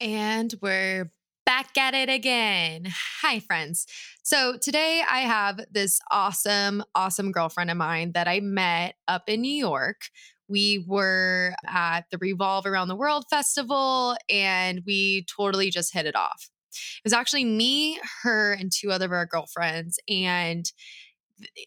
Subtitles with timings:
[0.00, 1.10] And we're
[1.46, 2.86] back at it again.
[3.22, 3.86] Hi, friends.
[4.22, 9.40] So today I have this awesome, awesome girlfriend of mine that I met up in
[9.40, 10.02] New York.
[10.48, 16.14] We were at the Revolve Around the World Festival and we totally just hit it
[16.14, 16.50] off.
[16.72, 19.98] It was actually me, her, and two other of our girlfriends.
[20.10, 20.70] And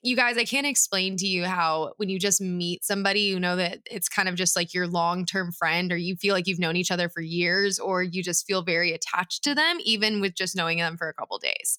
[0.02, 3.56] you guys, I can't explain to you how when you just meet somebody, you know
[3.56, 6.60] that it's kind of just like your long term friend, or you feel like you've
[6.60, 10.36] known each other for years, or you just feel very attached to them, even with
[10.36, 11.78] just knowing them for a couple days.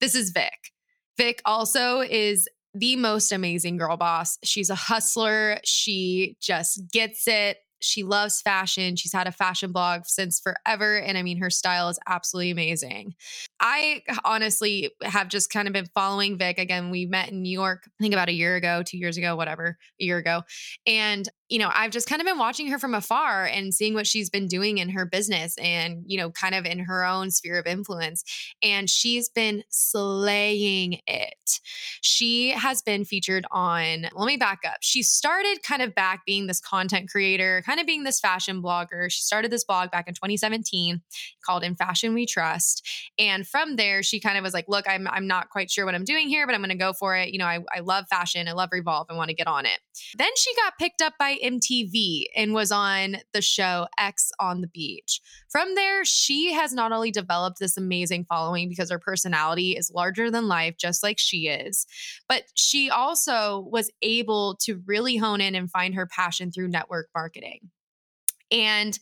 [0.00, 0.72] This is Vic.
[1.16, 4.38] Vic also is the most amazing girl boss.
[4.44, 5.58] She's a hustler.
[5.64, 7.58] She just gets it.
[7.80, 8.96] She loves fashion.
[8.96, 10.98] She's had a fashion blog since forever.
[10.98, 13.14] And I mean, her style is absolutely amazing.
[13.60, 16.58] I honestly have just kind of been following Vic.
[16.58, 19.36] Again, we met in New York, I think about a year ago, two years ago,
[19.36, 20.42] whatever, a year ago.
[20.86, 24.06] And you know, I've just kind of been watching her from afar and seeing what
[24.06, 27.58] she's been doing in her business and, you know, kind of in her own sphere
[27.58, 28.22] of influence.
[28.62, 31.60] And she's been slaying it.
[32.02, 34.78] She has been featured on, let me back up.
[34.82, 39.10] She started kind of back being this content creator, kind of being this fashion blogger.
[39.10, 41.00] She started this blog back in 2017
[41.44, 42.86] called In Fashion We Trust.
[43.18, 45.94] And from there, she kind of was like, look, I'm, I'm not quite sure what
[45.94, 47.30] I'm doing here, but I'm going to go for it.
[47.30, 48.48] You know, I, I love fashion.
[48.48, 49.06] I love Revolve.
[49.08, 49.78] I want to get on it.
[50.16, 54.68] Then she got picked up by MTV and was on the show Ex on the
[54.68, 55.20] Beach.
[55.48, 60.30] From there, she has not only developed this amazing following because her personality is larger
[60.30, 61.86] than life, just like she is,
[62.28, 67.08] but she also was able to really hone in and find her passion through network
[67.14, 67.70] marketing.
[68.50, 68.98] And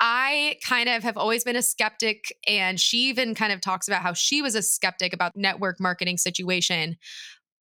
[0.00, 2.34] I kind of have always been a skeptic.
[2.46, 6.18] And she even kind of talks about how she was a skeptic about network marketing
[6.18, 6.96] situation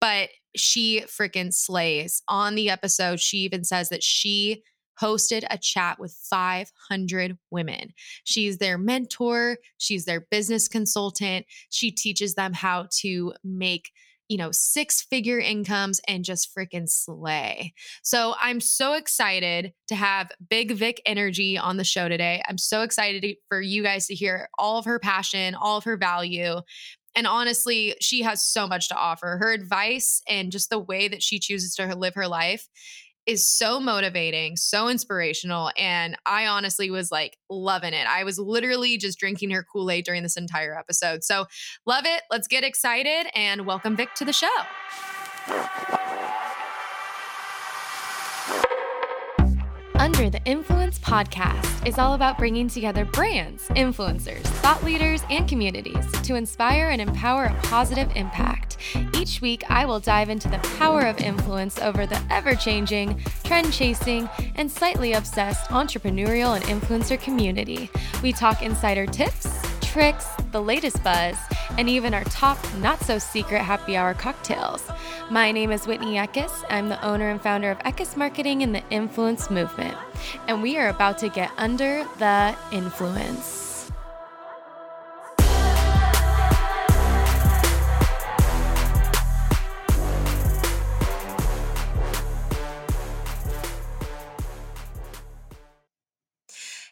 [0.07, 2.23] but she freaking slays.
[2.29, 4.63] On the episode, she even says that she
[5.03, 7.93] hosted a chat with 500 women.
[8.23, 11.47] She's their mentor, she's their business consultant.
[11.71, 13.91] She teaches them how to make
[14.29, 17.73] you know, six figure incomes and just freaking slay.
[18.03, 22.43] So I'm so excited to have Big Vic Energy on the show today.
[22.49, 25.97] I'm so excited for you guys to hear all of her passion, all of her
[25.97, 26.57] value.
[27.17, 29.39] And honestly, she has so much to offer.
[29.41, 32.69] Her advice and just the way that she chooses to live her life
[33.27, 35.73] is so motivating, so inspirational.
[35.77, 38.07] And I honestly was like loving it.
[38.07, 41.25] I was literally just drinking her Kool Aid during this entire episode.
[41.25, 41.47] So,
[41.87, 42.23] love it.
[42.31, 45.96] Let's get excited and welcome Vic to the show.
[50.07, 56.07] Under the Influence podcast is all about bringing together brands, influencers, thought leaders, and communities
[56.23, 58.77] to inspire and empower a positive impact.
[59.17, 63.73] Each week, I will dive into the power of influence over the ever changing, trend
[63.73, 67.91] chasing, and slightly obsessed entrepreneurial and influencer community.
[68.23, 69.61] We talk insider tips,
[69.97, 71.39] tricks, the latest buzz,
[71.79, 74.87] and even our top not so secret happy hour cocktails.
[75.31, 76.53] My name is Whitney Eckes.
[76.69, 79.97] I'm the owner and founder of Eckes Marketing and the Influence Movement.
[80.49, 83.66] And we are about to get under the influence.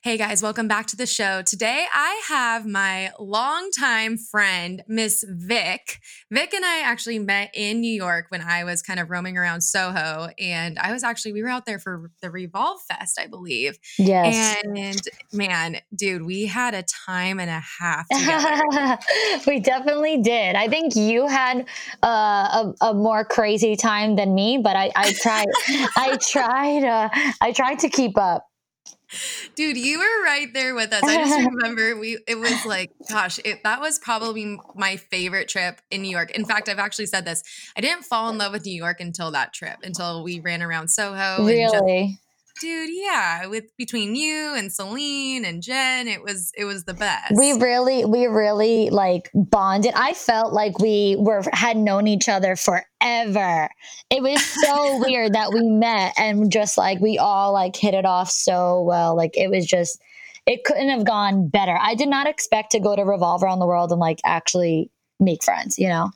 [0.05, 1.41] Hey guys, welcome back to the show.
[1.41, 5.99] Today I have my longtime friend, Miss Vic.
[6.31, 9.63] Vic and I actually met in New York when I was kind of roaming around
[9.63, 10.29] Soho.
[10.39, 13.79] And I was actually, we were out there for the Revolve Fest, I believe.
[13.99, 14.59] Yes.
[14.63, 15.01] And
[15.33, 18.05] man, dude, we had a time and a half
[19.47, 20.55] we definitely did.
[20.55, 21.67] I think you had
[22.03, 25.47] uh, a, a, more crazy time than me, but I, I tried,
[25.97, 27.09] I tried, uh,
[27.41, 28.45] I tried to keep up.
[29.55, 31.03] Dude, you were right there with us.
[31.03, 35.81] I just remember we it was like, gosh, it, that was probably my favorite trip
[35.91, 36.31] in New York.
[36.33, 37.43] In fact, I've actually said this.
[37.77, 40.89] I didn't fall in love with New York until that trip, until we ran around
[40.89, 41.45] Soho.
[41.45, 42.21] Really?
[42.61, 47.35] Dude yeah with between you and celine and jen it was it was the best.
[47.37, 49.93] we really we really like bonded.
[49.95, 53.69] I felt like we were had known each other forever.
[54.11, 58.05] It was so weird that we met and just like we all like hit it
[58.05, 59.17] off so well.
[59.17, 60.01] Like it was just
[60.47, 61.77] it couldn't have gone better.
[61.81, 64.91] I did not expect to go to revolve around the world and like actually
[65.21, 66.11] make friends you know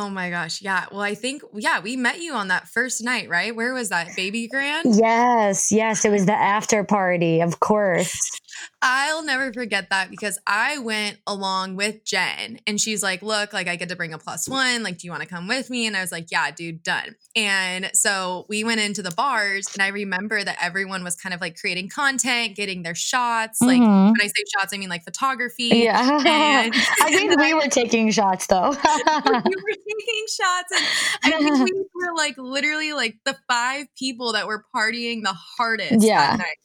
[0.00, 0.62] Oh my gosh.
[0.62, 0.86] Yeah.
[0.92, 3.54] Well, I think, yeah, we met you on that first night, right?
[3.54, 4.14] Where was that?
[4.14, 4.94] Baby Grand?
[4.94, 5.72] Yes.
[5.72, 6.04] Yes.
[6.04, 8.40] It was the after party, of course.
[8.80, 13.68] I'll never forget that because I went along with Jen and she's like, Look, like
[13.68, 14.82] I get to bring a plus one.
[14.82, 15.86] Like, do you want to come with me?
[15.86, 17.16] And I was like, Yeah, dude, done.
[17.36, 21.40] And so we went into the bars and I remember that everyone was kind of
[21.40, 23.60] like creating content, getting their shots.
[23.60, 24.12] Like, Mhm.
[24.12, 25.68] when I say shots, I mean like photography.
[25.68, 26.00] Yeah.
[26.24, 28.70] And- I think we were taking shots though.
[28.70, 30.72] we were taking shots
[31.24, 35.34] and I think we were like literally like the five people that were partying the
[35.56, 36.36] hardest Yeah.
[36.36, 36.56] that night.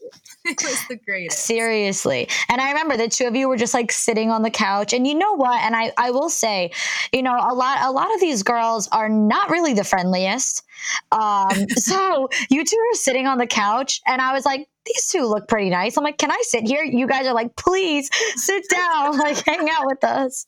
[0.46, 1.46] It was the greatest.
[1.84, 2.30] Seriously.
[2.48, 4.94] And I remember the two of you were just like sitting on the couch.
[4.94, 5.62] And you know what?
[5.64, 6.72] And I, I will say,
[7.12, 10.64] you know, a lot a lot of these girls are not really the friendliest.
[11.12, 15.26] Um, so you two are sitting on the couch and I was like, these two
[15.26, 15.98] look pretty nice.
[15.98, 16.86] I'm like, can I sit here?
[16.86, 20.46] You guys are like, please sit down, like hang out with us.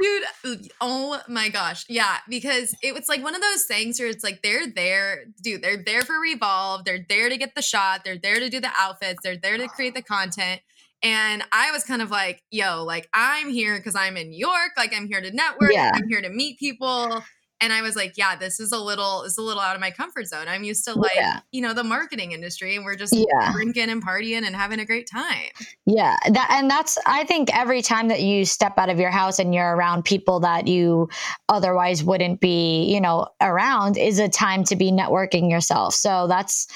[0.00, 1.84] Dude, oh my gosh.
[1.88, 5.62] Yeah, because it was like one of those things where it's like they're there, dude,
[5.62, 6.84] they're there for Revolve.
[6.84, 8.02] They're there to get the shot.
[8.04, 9.20] They're there to do the outfits.
[9.22, 10.60] They're there to create the content.
[11.02, 14.72] And I was kind of like, yo, like I'm here because I'm in New York.
[14.76, 15.72] Like I'm here to network.
[15.72, 15.92] Yeah.
[15.94, 17.22] I'm here to meet people.
[17.60, 19.90] And I was like, yeah, this is a little, is a little out of my
[19.90, 20.46] comfort zone.
[20.48, 21.40] I'm used to like, Yeah.
[21.52, 23.52] you know, the marketing industry, and we're just Yeah.
[23.52, 25.48] drinking and partying and having a great time.
[25.86, 29.38] Yeah, that and that's I think every time that you step out of your house
[29.38, 31.08] and you're around people that you
[31.48, 35.94] otherwise wouldn't be, you know, around is a time to be networking yourself.
[35.94, 36.66] So that's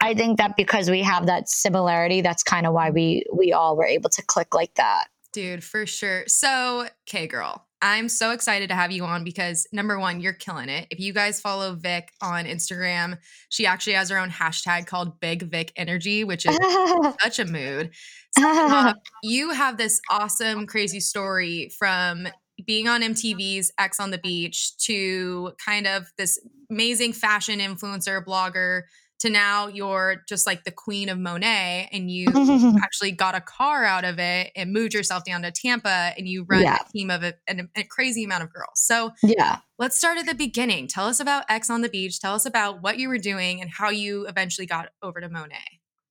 [0.00, 3.76] I think that because we have that similarity, that's kind of why we we all
[3.76, 5.08] were able to click like that.
[5.32, 6.24] Dude, for sure.
[6.26, 10.68] So, okay, girl, I'm so excited to have you on because number one, you're killing
[10.68, 10.86] it.
[10.90, 13.18] If you guys follow Vic on Instagram,
[13.48, 16.56] she actually has her own hashtag called Big Vic Energy, which is
[17.22, 17.90] such a mood.
[18.38, 22.28] Second off, um, you have this awesome, crazy story from
[22.66, 26.38] being on MTV's Ex on the Beach to kind of this
[26.70, 28.82] amazing fashion influencer blogger
[29.20, 32.26] to now you're just like the queen of Monat and you
[32.82, 36.44] actually got a car out of it and moved yourself down to Tampa and you
[36.48, 36.78] run Yeah.
[36.86, 38.70] a team of a, an- a crazy amount of girls.
[38.74, 39.58] So yeah.
[39.78, 40.86] let's start at the beginning.
[40.88, 42.20] Tell us about Ex on the Beach.
[42.20, 45.58] Tell us about what you were doing and how you eventually got over to Monat.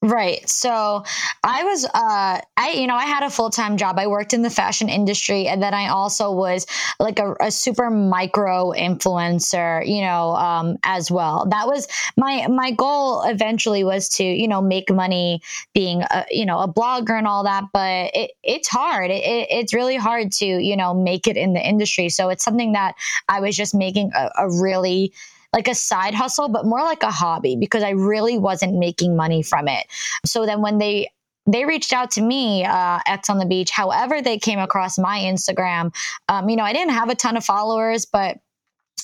[0.01, 0.48] Right.
[0.48, 1.04] So
[1.44, 4.00] I was, uh, I, you know, I had a full time job.
[4.00, 6.66] I worked in the fashion industry and then I also was
[7.01, 11.48] like a, a super micro influencer, you know, um, as well.
[11.50, 11.86] That was
[12.16, 15.42] my, my goal eventually was to, you know, make money
[15.74, 17.66] being, a, you know, a blogger and all that.
[17.74, 19.12] But it, it's hard.
[19.12, 22.07] It, it, it's really hard to, you know, make it in the industry.
[22.07, 22.96] So it's something that
[23.28, 25.12] I was just making a, a really,
[25.54, 29.42] like a side hustle, but more like a hobby because I really wasn't making money
[29.42, 29.86] from it.
[30.25, 31.10] So then when they
[31.48, 33.72] they reached out to me, uh, Ex on the Beach.
[33.72, 35.94] However, they came across my Instagram.
[36.28, 38.38] Um, you know, I didn't have a ton of followers, but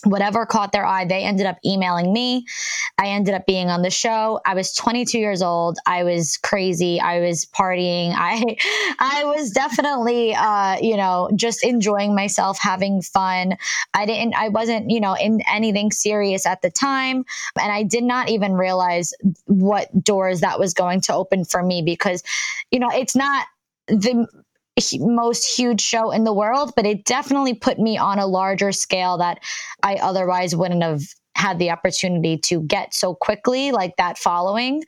[0.03, 2.45] whatever caught their eye, they ended up emailing me.
[2.97, 4.39] I ended up being on the show.
[4.45, 5.77] I was 22 years old.
[5.85, 6.99] I was crazy.
[6.99, 8.13] I was partying.
[8.17, 8.57] I,
[8.99, 13.57] I was definitely, uh, you know, just enjoying myself, having fun.
[13.93, 17.25] I didn't, I wasn't, you know, in anything serious at the time.
[17.59, 19.13] And I did not even realize
[19.45, 22.23] what doors that was going to open for me because,
[22.71, 23.45] you know, it's not
[23.87, 24.27] the
[24.99, 29.17] most huge show in the world, but it definitely put me on a larger scale
[29.17, 29.39] that
[29.83, 31.01] I otherwise wouldn't have
[31.35, 34.83] had the opportunity to get so quickly, like that following.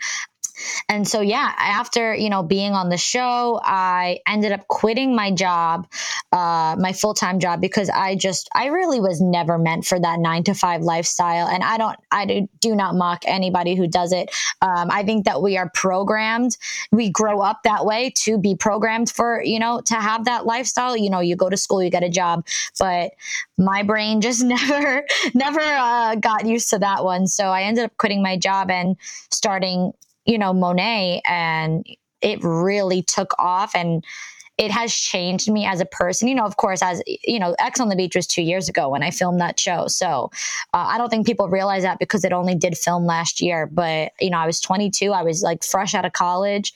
[0.89, 5.31] And so, yeah, after, you know, being on the show, I ended up quitting my
[5.31, 5.87] job,
[6.31, 10.19] uh, my full time job, because I just, I really was never meant for that
[10.19, 11.47] nine to five lifestyle.
[11.47, 14.29] And I don't, I do, not mock anybody who does it.
[14.61, 16.57] Um, I think that we are programmed,
[16.91, 20.95] we grow up that way to be programmed for, you know, to have that lifestyle.
[20.95, 22.45] You know, you go to school, you get a job,
[22.77, 23.11] but
[23.57, 27.25] my brain just never, never uh, got used to that one.
[27.27, 28.95] So I ended up quitting my job and
[29.31, 29.93] starting
[30.27, 31.85] you know, Monat, and
[32.21, 34.03] it really took off and
[34.57, 36.27] it has changed me as a person.
[36.27, 38.89] You know, of course, as you know, Ex on the Beach was two years ago
[38.89, 39.87] when I filmed that show.
[39.87, 40.31] So
[40.73, 43.67] uh, I don't think people realize that because it only did film last year.
[43.67, 46.73] But, you know, I was 22, I was like fresh out of college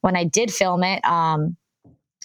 [0.00, 1.04] when I did film it.
[1.04, 1.56] Um,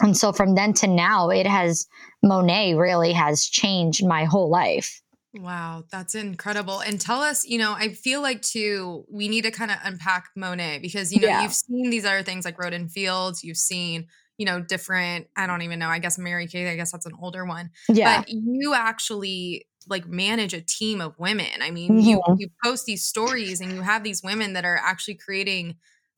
[0.01, 1.87] and so from then to now, it has,
[2.23, 5.01] Monat really has changed my whole life.
[5.37, 6.79] Wow, that's incredible.
[6.79, 10.29] And tell us, you know, I feel like too, we need to kind of unpack
[10.37, 11.41] Monat because, you know, Yeah.
[11.41, 15.45] you've seen these other things like Rodan and Fields, you've seen, you know, different, I
[15.45, 17.71] don't even know, I guess Mary Kay, I guess that's an older one.
[17.89, 18.19] Yeah.
[18.19, 21.61] But you actually like manage a team of women.
[21.61, 22.39] I mean, you Mhm.
[22.39, 25.75] you post these stories and you have these women that are actually creating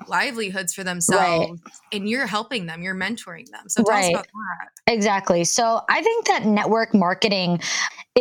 [0.08, 1.60] livelihoods for themselves
[1.92, 3.68] and you're helping them, you're mentoring them.
[3.68, 4.94] So tell us about that.
[4.94, 5.44] Exactly.
[5.44, 7.60] So I think that network marketing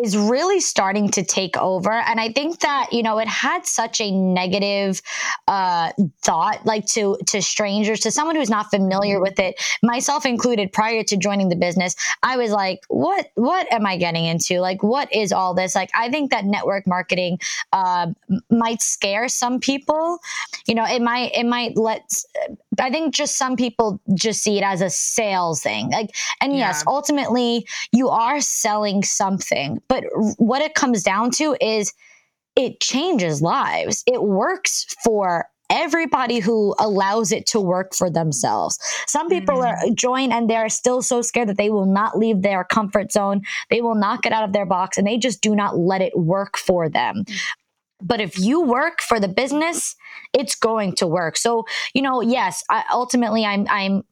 [0.02, 1.92] is really starting to take over.
[1.92, 5.00] And I think that, you know, it had such a negative
[5.48, 10.72] uh, thought, like to to strangers, to someone who's not familiar with it, myself included,
[10.72, 14.60] prior to joining the business, I was like, what what am I getting into?
[14.60, 15.74] Like, what is all this?
[15.74, 17.38] Like, I think that network marketing
[17.72, 18.08] uh,
[18.50, 20.18] might scare some people.
[20.66, 22.12] You know, it might it might let
[22.80, 25.90] I think just some people just see it as a sales thing.
[25.90, 26.68] Like, and yeah.
[26.68, 30.04] yes, ultimately you are selling something, but
[30.38, 31.92] what it comes down to is
[32.56, 34.02] it changes lives.
[34.06, 38.78] It works for everybody who allows it to work for themselves.
[39.06, 39.90] Some people mm-hmm.
[39.90, 43.42] are join and they're still so scared that they will not leave their comfort zone.
[43.70, 46.16] They will not get out of their box and they just do not let it
[46.16, 47.24] work for them.
[48.00, 49.96] But if you work for the business,
[50.32, 51.36] it's going to work.
[51.36, 54.02] So, you know, yes, I, ultimately I'm I'm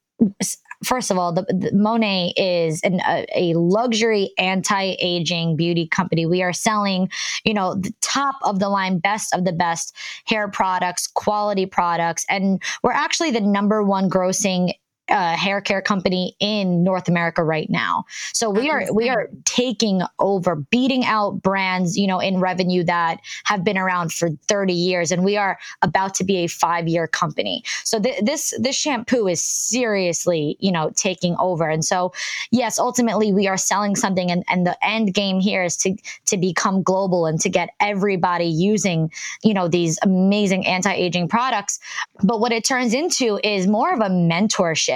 [0.85, 6.27] first of all, the, the Monat is an, a, a, luxury anti-aging beauty company.
[6.27, 7.09] We are selling,
[7.45, 12.25] you know, the top of the line, best of the best hair products, quality products,
[12.29, 14.73] and we're actually the number one grossing
[15.09, 18.05] uh, hair care company in North America right now.
[18.33, 23.21] So we are we are taking over, beating out brands, you know, in revenue that
[23.45, 27.07] have been around for 30 years, and we are about to be a five year
[27.07, 27.63] company.
[27.85, 31.69] So th- this this shampoo is seriously, you know, taking over.
[31.69, 32.13] And so,
[32.51, 35.97] yes, ultimately we are selling something, and, and the end game here is to
[36.27, 41.79] to become global and to get everybody using, you know, these amazing anti aging products.
[42.23, 44.94] But what it turns into is more of a mentorship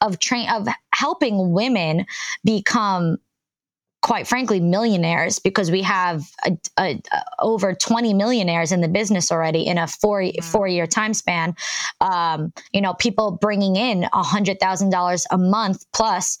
[0.00, 2.06] of train of helping women
[2.44, 3.18] become
[4.00, 9.32] quite frankly millionaires because we have a, a, a, over 20 millionaires in the business
[9.32, 11.54] already in a four four year time span.
[12.00, 16.38] Um, you know people bringing in a hundred thousand dollars a month plus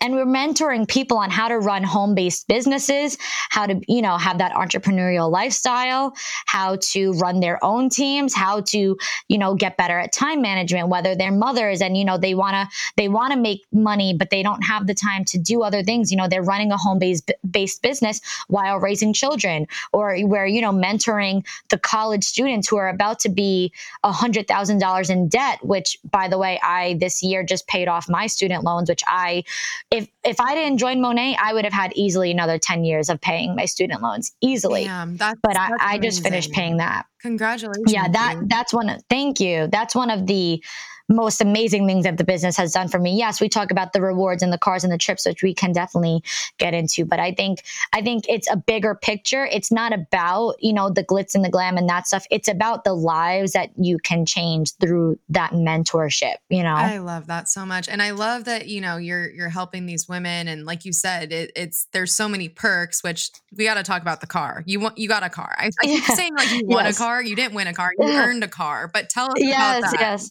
[0.00, 3.16] and we're mentoring people on how to run home-based businesses
[3.50, 6.14] how to you know have that entrepreneurial lifestyle
[6.46, 8.96] how to run their own teams how to
[9.28, 12.54] you know get better at time management whether they're mothers and you know they want
[12.54, 15.82] to they want to make money but they don't have the time to do other
[15.82, 16.10] things.
[16.10, 20.72] You know they're running a home-based based business while raising children or where you know
[20.72, 23.72] mentoring the college students who are about to be
[24.04, 27.88] a hundred thousand dollars in debt which by the way i this year just paid
[27.88, 29.42] off my student loans which i
[29.90, 33.20] if if I didn't join Monat, I would have had easily another 10 years of
[33.20, 34.84] paying my student loans easily.
[34.84, 37.06] Damn, that's, but that's I, I just finished paying that.
[37.22, 37.90] Congratulations.
[37.92, 39.68] Yeah, that that's one of, thank you.
[39.70, 40.62] That's one of the
[41.08, 43.16] most amazing things that the business has done for me.
[43.16, 45.72] Yes, we talk about the rewards and the cars and the trips, which we can
[45.72, 46.22] definitely
[46.58, 47.04] get into.
[47.04, 47.62] But I think
[47.92, 49.46] I think it's a bigger picture.
[49.46, 52.26] It's not about you know the glitz and the glam and that stuff.
[52.30, 56.36] It's about the lives that you can change through that mentorship.
[56.48, 59.48] You know, I love that so much, and I love that you know you're you're
[59.48, 63.02] helping these women, and like you said, it, it's there's so many perks.
[63.02, 64.62] Which we got to talk about the car.
[64.66, 65.54] You want you got a car.
[65.58, 66.96] I, I keep saying like you won yes.
[66.96, 67.22] a car.
[67.22, 67.92] You didn't win a car.
[67.98, 68.88] You earned a car.
[68.88, 70.00] But tell us yes, about that.
[70.00, 70.30] Yes.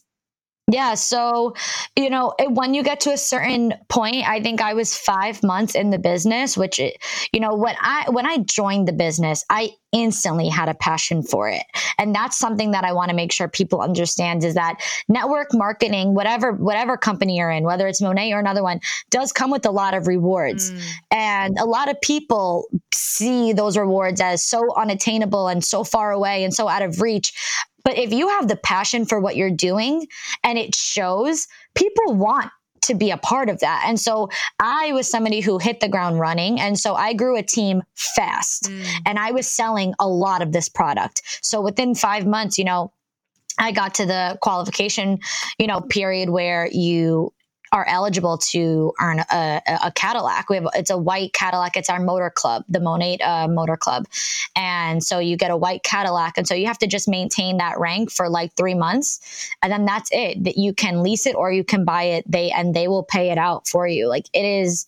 [0.70, 0.94] Yeah.
[0.94, 1.54] So,
[1.96, 5.74] you know, when you get to a certain point, I think I was five months
[5.74, 10.48] in the business, which, you know, when I, when I joined the business, I instantly
[10.48, 11.62] had a passion for it.
[11.96, 16.14] And that's something that I want to make sure people understand is that network marketing,
[16.14, 19.70] whatever, whatever company you're in, whether it's Monat or another one, does come with a
[19.70, 20.70] lot of rewards.
[20.70, 20.82] Mm.
[21.10, 26.44] And a lot of people see those rewards as so unattainable and so far away
[26.44, 27.32] and so out of reach.
[27.84, 30.06] But if you have the passion for what you're doing
[30.42, 32.50] and it shows, people want
[32.82, 33.84] to be a part of that.
[33.86, 36.60] And so I was somebody who hit the ground running.
[36.60, 38.84] And so I grew a team fast mm.
[39.06, 41.22] and I was selling a lot of this product.
[41.42, 42.92] So within five months, you know,
[43.58, 45.18] I got to the qualification,
[45.58, 47.32] you know, period where you
[47.72, 50.48] are eligible to earn a, a, Cadillac.
[50.48, 51.76] We have it's a white Cadillac.
[51.76, 54.06] It's our motor club, the Monat uh, Motor Club,
[54.56, 57.78] and so you get a white Cadillac, and so you have to just maintain that
[57.78, 60.44] rank for like three months, and then that's it.
[60.44, 62.30] That you can lease it or you can buy it.
[62.30, 64.08] They and they will pay it out for you.
[64.08, 64.86] Like it is.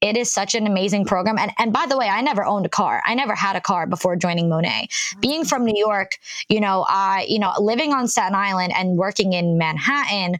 [0.00, 1.38] It is such an amazing program.
[1.38, 3.02] And and by the way, I never owned a car.
[3.04, 4.90] I never had a car before joining Monat.
[5.20, 6.18] Being from New York,
[6.48, 10.38] you know, I, you know, living on Staten Island and working in Manhattan,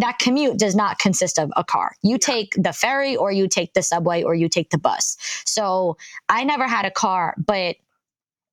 [0.00, 1.92] that commute does not consist of a car.
[2.02, 5.16] You take the ferry or you take the subway or you take the bus.
[5.44, 5.96] So
[6.28, 7.76] I never had a car, but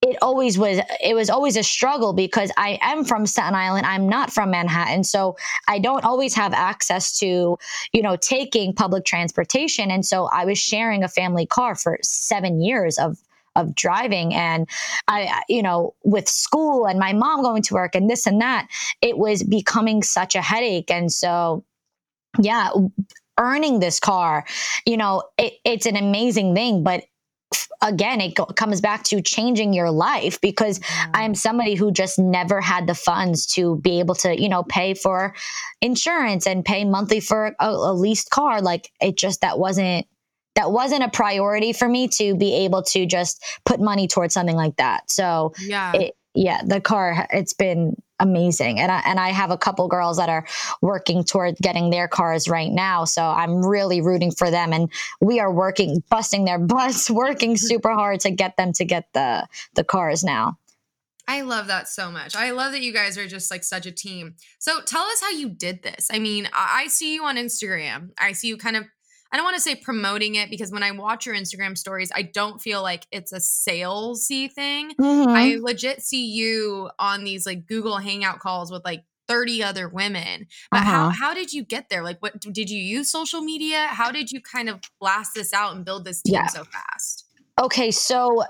[0.02, 3.88] it always was it was always a struggle because I am from Staten Island.
[3.88, 5.04] I'm not from Manhattan.
[5.04, 5.38] So
[5.68, 7.58] I don't always have access to,
[7.94, 9.90] you know, taking public transportation.
[9.90, 13.18] And so I was sharing a family car for seven years of
[13.58, 14.70] of driving and
[15.08, 18.68] I you know with school and my mom going to work and this and that
[19.02, 21.66] it was becoming such a headache and so
[22.40, 22.70] yeah
[23.40, 24.46] earning this car
[24.86, 27.04] you know it, it's an amazing thing but
[27.82, 30.82] again, it go- comes back to changing your life because.
[31.14, 34.94] I'm somebody who just never had the funds to be able to, you know, pay
[34.94, 35.34] for
[35.82, 38.62] insurance and pay monthly for a, a leased car.
[38.62, 40.06] Like it just that wasn't
[40.58, 44.56] that wasn't a priority for me to be able to just put money towards something
[44.56, 45.10] like that.
[45.10, 45.94] So yeah.
[45.94, 50.18] it, yeah, the car it's been amazing, and I and I have a couple girls
[50.18, 50.46] that are
[50.82, 53.06] working toward getting their cars right now.
[53.06, 57.94] So I'm really rooting for them, and we are working, busting their butts, working super
[57.94, 60.58] hard to get them to get the the cars now.
[61.28, 62.36] I love that so much.
[62.36, 64.36] I love that you guys are just like such a team.
[64.60, 66.08] So tell us how you did this.
[66.12, 68.12] I mean, I, I see you on Instagram.
[68.18, 68.86] I see you kind of,
[69.32, 72.22] I don't want to say promoting it because when I watch your Instagram stories, I
[72.22, 74.94] don't feel like it's a salesy thing.
[75.00, 75.36] Mhm.
[75.36, 80.48] I legit see you on these like Google Hangout calls with like 30 other women.
[80.72, 81.16] But how Uh-huh.
[81.20, 82.04] how did you get there?
[82.04, 83.88] Like what did you use social media?
[83.88, 86.48] How did you kind of blast this out and build this team Yeah.
[86.48, 87.26] so fast?
[87.62, 88.44] Okay, so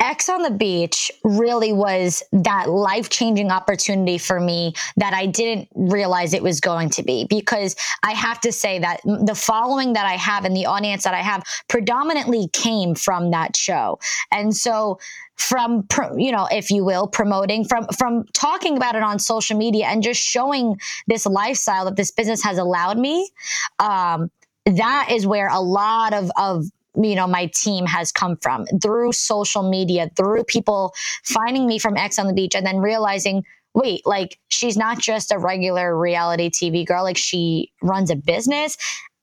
[0.00, 5.68] Ex on the beach really was that life changing opportunity for me that I didn't
[5.74, 7.74] realize it was going to be because
[8.04, 11.22] I have to say that the following that I have and the audience that I
[11.22, 13.98] have predominantly came from that show.
[14.30, 15.00] And so
[15.36, 15.86] from
[16.16, 20.02] you know if you will promoting from from talking about it on social media and
[20.02, 20.76] just showing
[21.06, 23.30] this lifestyle that this business has allowed me
[23.78, 24.28] um
[24.66, 26.64] that is where a lot of of
[27.02, 30.92] you know my team has come from through social media through people
[31.24, 33.42] finding me from ex on the beach and then realizing
[33.74, 38.76] wait like she's not just a regular reality tv girl like she runs a business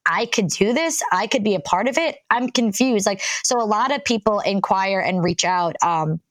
[0.08, 1.02] I could do this.
[1.12, 2.18] I could be a part of it.
[2.30, 3.08] I'm confused.
[3.08, 5.76] Like, so a lot of people inquire and reach out.
[5.82, 6.22] Um,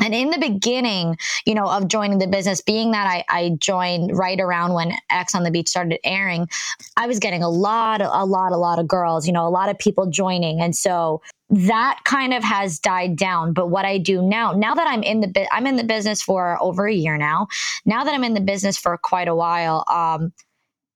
[0.00, 4.16] and in the beginning, you know, of joining the business, being that I, I joined
[4.16, 6.48] right around when Ex on the Beach started airing,
[6.96, 9.68] I was getting a lot, a lot, a lot of girls, you know, a lot
[9.68, 10.60] of people joining.
[10.60, 13.52] And so that kind of has died down.
[13.52, 16.60] But what I do now, now that I'm in the I'm in the business for
[16.62, 17.48] over a year now.
[17.84, 20.32] Now that I'm in the business for quite a while, um,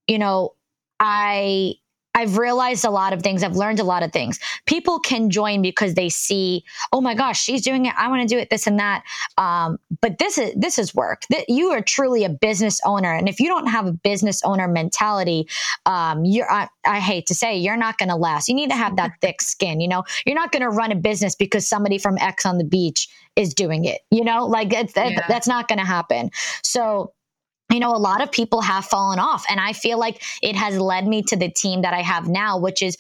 [0.08, 0.54] you know,
[0.98, 1.74] I
[2.16, 3.42] I've realized a lot of things.
[3.42, 4.40] I've learned a lot of things.
[4.64, 7.94] People can join because they see, oh my gosh, she's doing it.
[7.96, 8.48] I want to do it.
[8.50, 9.04] This and that.
[9.36, 11.22] Um, but this is this is work.
[11.28, 14.66] That you are truly a business owner, and if you don't have a business owner
[14.66, 15.46] mentality,
[15.84, 18.48] um, you're I, I hate to say you're not going to last.
[18.48, 19.80] You need to have that thick skin.
[19.80, 22.64] You know, you're not going to run a business because somebody from Ex on the
[22.64, 24.00] beach is doing it.
[24.10, 25.26] You know, like Yeah.
[25.28, 26.30] that's not going to happen.
[26.62, 27.12] So
[27.72, 29.44] you know, a lot of people have fallen off.
[29.50, 32.58] And I feel like it has led me to the team that I have now,
[32.58, 32.96] which is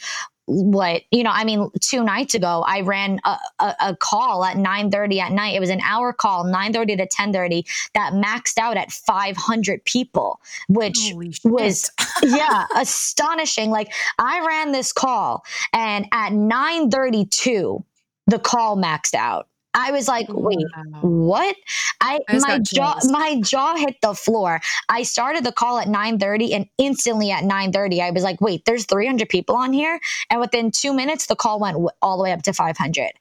[0.46, 4.56] what you know i mean two nights ago i ran a, a, a call at
[4.56, 5.56] 9.30 at night.
[5.56, 11.12] It was an hour call 9.30 to 10.30 that maxed out at 500 people which
[11.44, 11.90] was
[12.22, 13.70] yeah astonishing.
[13.70, 17.82] Like i ran this call and at 9.32
[18.28, 20.66] the call maxed out i was like wait
[21.02, 21.54] what?
[22.00, 24.60] I I my jaw my jaw hit the floor.
[24.88, 28.86] I started the call at 9.30 and instantly at 9.30 i was like wait there's
[28.86, 30.00] 300 people on here?
[30.30, 33.12] And within two minutes the call went all the way up to 500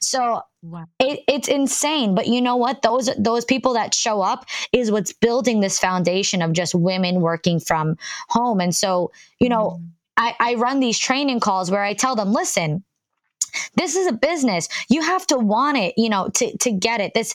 [0.00, 0.84] so Wow.
[1.00, 2.82] it, it's insane but you know what?
[2.82, 7.58] Those those people that show up is what's building this foundation of just women working
[7.58, 7.96] from
[8.28, 8.60] home.
[8.60, 9.88] And so you know Mm.
[10.16, 12.84] I, I run these training calls where I tell them, listen,
[13.74, 14.68] this is a business.
[14.88, 17.14] You have to want it, you know, to to get it.
[17.14, 17.34] This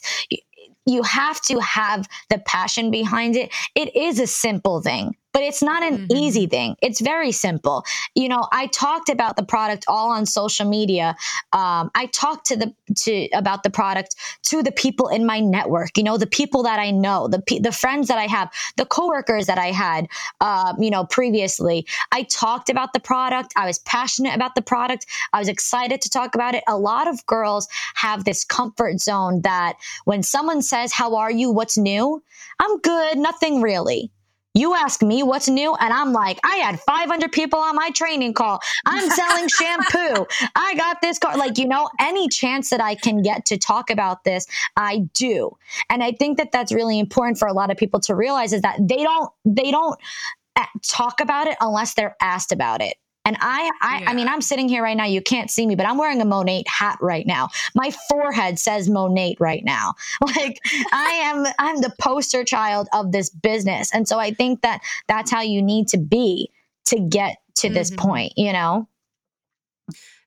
[0.86, 3.52] you have to have the passion behind it.
[3.74, 6.16] It is a simple thing, but it's not an Mhm.
[6.16, 6.76] easy thing.
[6.82, 7.84] It's very simple.
[8.14, 11.16] You know, I talked about the product all on social media.
[11.52, 14.14] Um, I talked to the to about the product
[14.44, 15.96] to the people in my network.
[15.96, 19.46] You know, the people that I know, the the friends that I have, the coworkers
[19.46, 20.08] that I had.
[20.40, 23.52] Um, you know, previously, I talked about the product.
[23.56, 25.06] I was passionate about the product.
[25.32, 26.64] I was excited to talk about it.
[26.66, 31.50] A lot of girls have this comfort zone that when someone says, How are you?
[31.50, 32.22] What's new?
[32.60, 34.10] I'm good, nothing really.
[34.58, 38.34] You ask me what's new, and I'm like, I had 500 people on my training
[38.34, 38.58] call.
[38.86, 40.26] I'm selling shampoo.
[40.56, 41.36] I got this car.
[41.36, 45.56] Like, you know, any chance that I can get to talk about this, I do.
[45.88, 48.62] And I think that that's really important for a lot of people to realize is
[48.62, 49.96] that they don't, they don't
[50.56, 52.96] uh, talk about it unless they're asked about it.
[53.28, 55.04] And I, I, I mean, I'm sitting here right now.
[55.04, 57.48] You can't see me, but I'm wearing a Monat hat right now.
[57.74, 59.92] My forehead says Monat right now.
[60.22, 60.60] Like
[60.92, 65.30] I am, I'm the poster child of this business, and so I think that that's
[65.30, 66.50] how you need to be
[66.86, 67.98] to get to this Mhm.
[67.98, 68.32] point.
[68.36, 68.88] You know?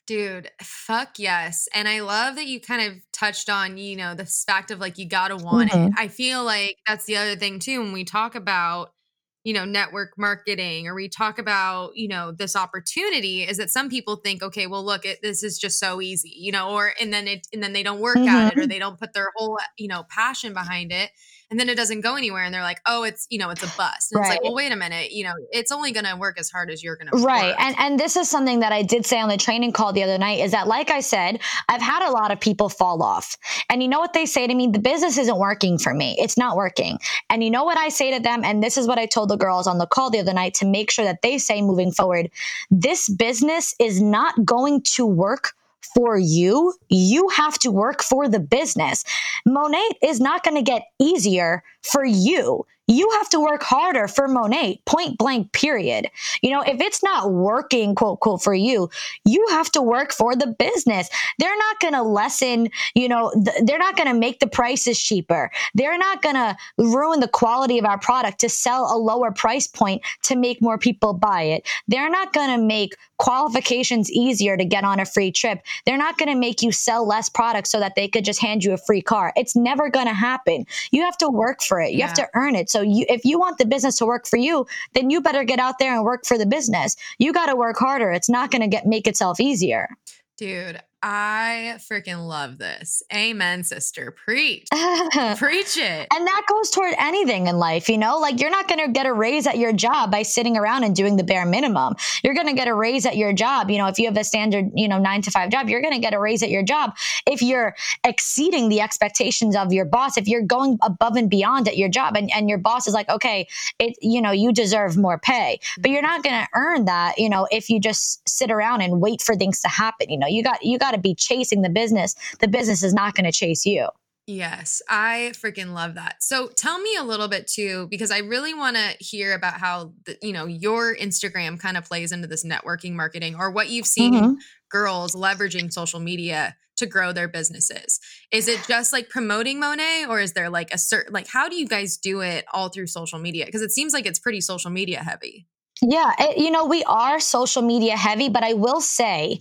[0.06, 1.68] Dude, fuck yes.
[1.74, 4.98] And I love that you kind of touched on, you know, the fact of like
[4.98, 5.76] you gotta want it.
[5.76, 5.94] Mhm.
[5.98, 8.94] I feel like that's the other thing too when we talk about
[9.44, 13.90] you know network marketing or we talk about you know this opportunity is that some
[13.90, 17.12] people think okay well look it, this is just so easy you know or and
[17.12, 18.28] then it and then they don't work mm-hmm.
[18.28, 18.70] at it or mm-hmm.
[18.70, 21.10] they don't put their whole you know passion behind it
[21.52, 23.78] and then it doesn't go anywhere and they're like oh it's you know it's a
[23.78, 24.28] bust and right.
[24.28, 26.72] it's like well wait a minute you know it's only going to work as hard
[26.72, 29.30] as you're going to right and and this is something that i did say on
[29.30, 32.32] the training call the other night is that like i said i've had a lot
[32.32, 33.38] of people fall off
[33.70, 34.68] and you know what they say to me?
[34.68, 36.98] The business isn't working for me it's not working.
[37.30, 38.44] And you know what i say to them?
[38.44, 40.66] And this is what i told the girls on the call the other night to
[40.66, 42.32] make sure that they say moving forward
[42.70, 45.54] this business is not going to work
[45.94, 49.04] for you, you have to work for the business.
[49.46, 54.28] Monat is not going to get easier for you you have to work harder for
[54.28, 56.10] Monat, point blank, period.
[56.42, 58.90] You know, if it's not working, quote, quote, for you,
[59.26, 61.10] you have to work for the business.
[61.40, 65.02] They're not going to lessen, you know, th- they're not going to make the prices
[65.02, 65.52] cheaper.
[65.74, 69.68] They're not going to ruin the quality of our product to sell a lower price
[69.68, 71.68] point to make more people buy it.
[71.88, 75.62] They're not going to make qualifications easier to get on a free trip.
[75.86, 78.64] They're not going to make you sell less products so that they could just hand
[78.64, 79.32] you a free car.
[79.36, 80.66] It's never going to happen.
[80.92, 81.92] You have to work for it.
[81.92, 82.08] You yeah.
[82.08, 82.70] have to earn it.
[82.70, 85.60] So you, if you want the business to work for you, then you better get
[85.60, 86.96] out there and work for the business.
[87.18, 88.12] You got to work harder.
[88.12, 89.90] It's not going to get make itself easier.
[90.38, 93.04] Dude, I freaking love this.
[93.14, 94.12] Amen, sister.
[94.12, 94.68] Preach.
[95.38, 96.08] Preach it.
[96.14, 98.20] And that goes toward anything in life, you know?
[98.20, 100.96] Like you're not going to get a raise at your job by sitting around and
[100.96, 101.96] doing the bare minimum.
[102.24, 104.24] You're going to get a raise at your job, you know, if you have a
[104.24, 106.64] standard, you know, 9 to 5 job, you're going to get a raise at your
[106.64, 106.94] job
[107.26, 111.78] if you're exceeding the expectations of your boss, if you're going above and beyond at
[111.78, 113.48] your job and and your boss is like, "Okay,
[113.80, 116.12] it you know, you deserve more pay." But you're mm-hmm.
[116.12, 119.36] not going to earn that, you know, if you just sit around and wait for
[119.36, 120.28] things to happen, you know.
[120.28, 122.16] You got you got got to be chasing the business.
[122.40, 123.88] The business is not going to chase you.
[124.28, 126.18] Yes, I freaking love that.
[126.22, 129.94] So tell me a little bit too, because I really want to hear about how
[130.06, 133.88] the, you know your Instagram kind of plays into this networking marketing, or what you've
[133.88, 134.34] seen mm-hmm.
[134.70, 138.00] girls leveraging social media to grow their businesses.
[138.32, 141.56] Is it just like promoting Monat, or is there like a certain like how do
[141.56, 143.46] you guys do it all through social media?
[143.46, 145.48] Because it seems like it's pretty social media heavy.
[145.84, 149.40] Yeah, it, you know, we are social media heavy, but I will say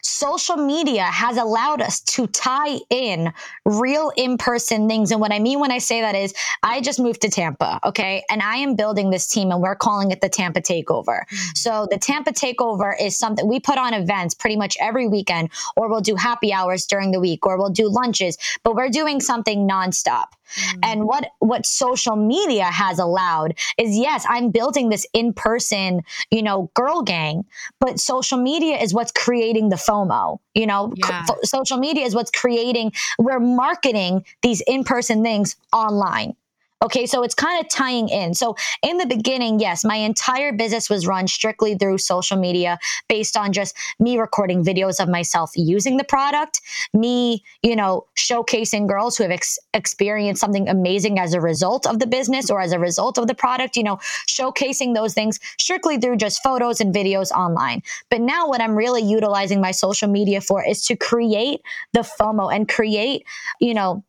[0.00, 3.30] social media has allowed us to tie in
[3.66, 5.10] real in person things.
[5.10, 8.24] And what I mean when I say that is, I just moved to Tampa, okay?
[8.30, 11.04] And I am building this team and we're calling it the Tampa Takeover.
[11.26, 11.54] Mm-hmm.
[11.56, 15.90] So the Tampa Takeover is something we put on events pretty much every weekend, or
[15.90, 19.68] we'll do happy hours during the week, or we'll do lunches, but we're doing something
[19.68, 20.28] nonstop.
[20.54, 20.80] Mm-hmm.
[20.82, 26.42] And what what social media has allowed is yes, I'm building this in person, you
[26.42, 27.44] know, girl gang,
[27.80, 30.38] but social media is what's creating the FOMO.
[30.54, 31.24] You know, yeah.
[31.42, 32.92] social media is what's creating.
[33.18, 36.36] We're marketing these in person things online.
[36.82, 38.34] Okay, so it's kind of tying in.
[38.34, 43.36] So in the beginning, yes, my entire business was run strictly through social media based
[43.36, 46.60] on just me recording videos of myself using the product,
[46.92, 52.00] me, you know, showcasing girls who have ex- experienced something amazing as a result of
[52.00, 55.98] the business or as a result of the product, you know, showcasing those things strictly
[55.98, 57.80] through just photos and videos online.
[58.10, 61.60] But now what I'm really utilizing my social media for is to create
[61.92, 63.24] the FOMO and create,
[63.60, 64.02] you know,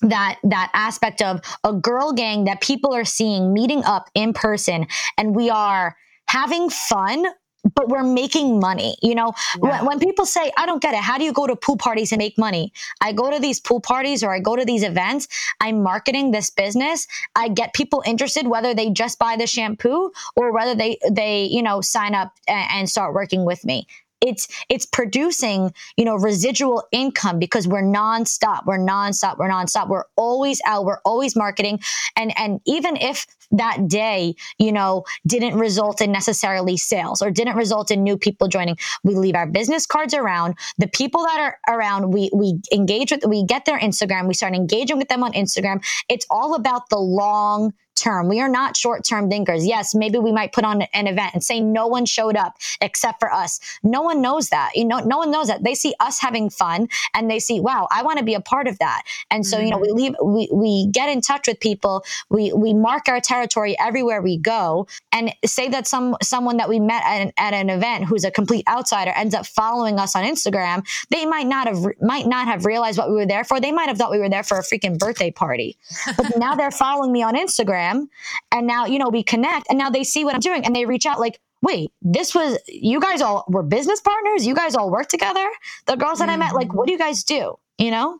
[0.00, 4.86] that that aspect of a girl gang that people are seeing meeting up in person
[5.16, 5.96] and we are
[6.28, 7.26] having fun
[7.74, 8.96] but we're making money.
[9.02, 9.78] You know, yeah.
[9.78, 12.12] when, when, people say, I don't get it, how do you go to pool parties
[12.12, 12.72] and make money?
[13.00, 15.28] I go to these pool parties or I go to these events.
[15.60, 17.06] I'm marketing this business.
[17.36, 21.62] I get people interested, whether they just buy the shampoo or whether they, they, you
[21.62, 23.86] know, sign up and, and start working with me
[24.22, 29.88] it's it's producing you know residual income because we're nonstop we're nonstop we're nonstop.
[29.88, 31.80] We're always out we're always marketing.
[32.16, 37.56] And and even if that day you know didn't result in necessarily sales or didn't
[37.56, 40.56] result in new people joining we leave our business cards around.
[40.78, 44.54] The people that are around we we engage with we get their instagram we start
[44.54, 45.84] engaging with them on instagram.
[46.08, 48.28] It's all about the long term.
[48.28, 49.64] We are not short term thinkers.
[49.64, 53.20] Yes, maybe we might put on an event and say no one showed up except
[53.20, 53.60] for us.
[53.82, 54.72] No one knows that.
[54.74, 55.62] You know, no one knows that.
[55.62, 58.66] They see us having fun and they see, wow, I want to be a part
[58.66, 59.02] of that.
[59.30, 59.64] And so, mm-hmm.
[59.64, 59.96] you know, we mm-hmm.
[59.96, 62.04] leave, we, we get in touch with people.
[62.28, 66.80] We, we mark our territory everywhere we go and say that some, someone that we
[66.80, 70.24] met at an, at an event who's a complete outsider ends up following us on
[70.24, 70.84] Instagram.
[71.10, 73.60] They might not have, might not have realized what we were there for.
[73.60, 75.76] They might have thought we were there for a freaking birthday party,
[76.16, 78.08] but now they're following me on Instagram Instagram.
[78.50, 80.86] And now, you know, we connect and now they see what I'm doing and they
[80.86, 84.46] reach out like, wait, this was, you guys all were business partners?
[84.46, 85.48] You guys all work together?
[85.86, 86.42] The girls that mm-hmm.
[86.42, 87.56] I met, like, what do you guys do?
[87.78, 88.18] You know?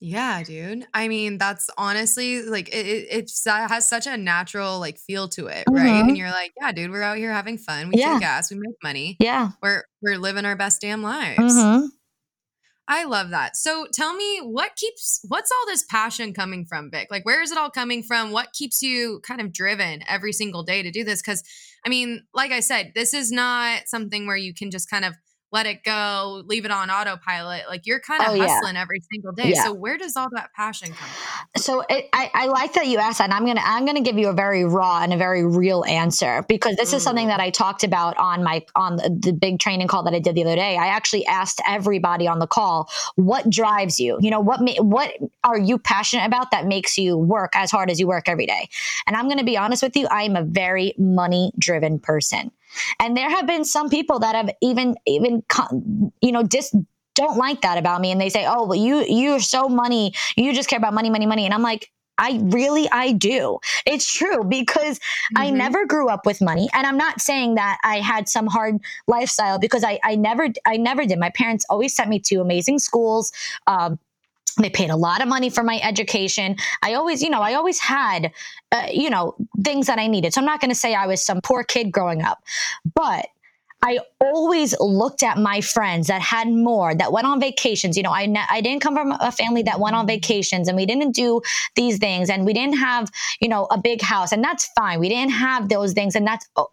[0.00, 0.86] Yeah, dude.
[0.94, 5.26] I mean, that's honestly like it, it it's that has such a natural like feel
[5.30, 5.88] to it, right?
[5.88, 6.16] And Mhm.
[6.16, 7.88] you're like, yeah, dude, we're out here having fun.
[7.88, 8.20] We Yeah.
[8.22, 9.16] ass, we make money.
[9.18, 9.50] Yeah.
[9.60, 11.52] We're we're living our best damn lives.
[11.52, 11.88] Mhm.
[12.90, 13.54] I love that.
[13.54, 17.08] So tell me what keeps what's all this passion coming from, Vic?
[17.10, 18.32] Like where is it all coming from?
[18.32, 21.20] What keeps you kind of driven every single day to do this?
[21.20, 21.42] Cuz
[21.84, 25.14] I mean, like I said, this is not something where you can just kind of
[25.50, 27.62] let it go, leave it on autopilot.
[27.68, 28.48] Like you're kind Oh, of yeah.
[28.48, 29.52] hustling every single day.
[29.54, 29.64] Yeah.
[29.64, 31.62] So where does all that passion come from?
[31.62, 33.24] So it, I, I like that you asked that.
[33.24, 36.44] And I'm gonna I'm gonna give you a very raw and a very real answer
[36.48, 37.30] because this is something mm.
[37.30, 40.34] that I talked about on my on the, the big training call that I did
[40.34, 40.76] the other day.
[40.76, 44.18] I actually asked everybody on the call, what drives you?
[44.20, 47.90] You know, what ma- what are you passionate about that makes you work as hard
[47.90, 48.68] as you work every day?
[49.06, 52.50] And I'm gonna be honest with you, I am a very money driven person.
[53.00, 55.42] And there have been some people that have even even
[56.20, 56.74] you know dis
[57.14, 60.54] don't like that about me and they say oh well you you're so money you
[60.54, 63.60] just care about money money money and i'm like I really I do.
[63.86, 64.98] It's true because
[65.36, 65.56] I Mhm.
[65.56, 69.58] never grew up with money and I'm not saying that I had some hard lifestyle
[69.58, 71.18] because I I never I never did.
[71.20, 73.30] My parents always sent me to amazing schools.
[73.68, 74.00] Um
[74.56, 76.56] they paid a lot of money for my education.
[76.82, 78.32] I always, you know, I always had,
[78.72, 79.34] uh, you know,
[79.64, 80.34] things that I needed.
[80.34, 82.42] So I'm not going to say I was some poor kid growing up,
[82.94, 83.26] but
[83.80, 87.96] I always looked at my friends that had more, that went on vacations.
[87.96, 90.84] You know, I, I didn't come from a family that went on vacations and we
[90.84, 91.40] didn't do
[91.76, 94.98] these things and we didn't have, you know, a big house and that's fine.
[94.98, 96.70] We didn't have those things and that's oh,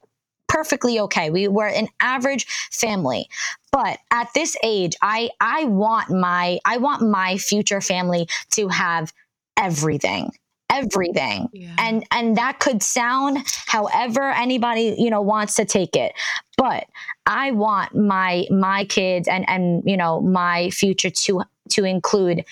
[0.47, 1.29] perfectly okay.
[1.29, 3.27] We were an average family.
[3.71, 9.11] But at this age, I I want my I want my future family to have
[9.57, 10.31] everything.
[10.67, 11.75] Everything Yeah.
[11.77, 16.11] and and that could sound however anybody you know wants to take it
[16.57, 16.87] but
[17.27, 22.43] i want my my kids and and you know my future to to include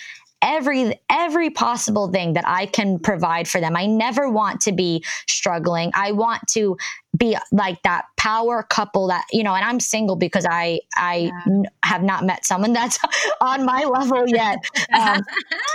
[0.44, 3.76] every every possible thing that i can provide for them.
[3.76, 5.92] I never want to be struggling.
[5.96, 6.78] I want to
[7.18, 11.42] be like that power couple that you know and i'm single because i i Yeah.
[11.48, 13.00] n- have not met someone that's
[13.42, 14.60] on my level yet.
[14.94, 15.22] Um,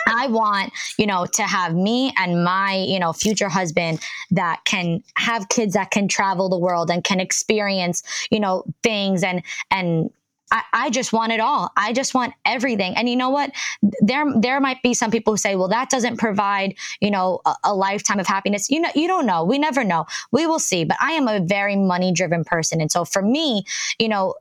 [0.07, 4.01] I want, you know, to have me and my, you know, future husband
[4.31, 9.23] that can have kids that can travel the world and can experience, you know, things
[9.25, 10.11] and and
[10.51, 11.71] I, I just want it all.
[11.77, 12.95] I just want everything.
[12.97, 13.53] And you know what?
[14.01, 17.55] There there might be some people who say, well, that doesn't provide, you know, a,
[17.65, 18.71] a lifetime of happiness.
[18.71, 19.45] You know, you don't know.
[19.45, 20.07] We never know.
[20.33, 20.85] We will see.
[20.85, 22.81] But I am a very money driven person.
[22.81, 23.65] And so for me,
[23.99, 24.35] you know,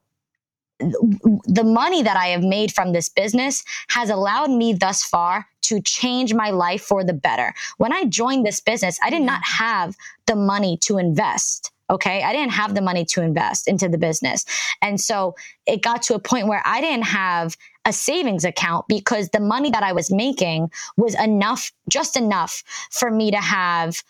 [0.79, 5.81] the money that I have made from this business has allowed me thus far to
[5.81, 7.53] change my life for the better.
[7.77, 9.25] When I joined this business, I did mm-hmm.
[9.25, 9.95] not have
[10.27, 11.71] the money to invest.
[11.89, 12.23] Okay.
[12.23, 14.45] I didn't have the money to invest into the business.
[14.81, 19.29] And so it got to a point where I didn't have a savings account because
[19.29, 24.03] the money that I was making was enough, just enough for me to have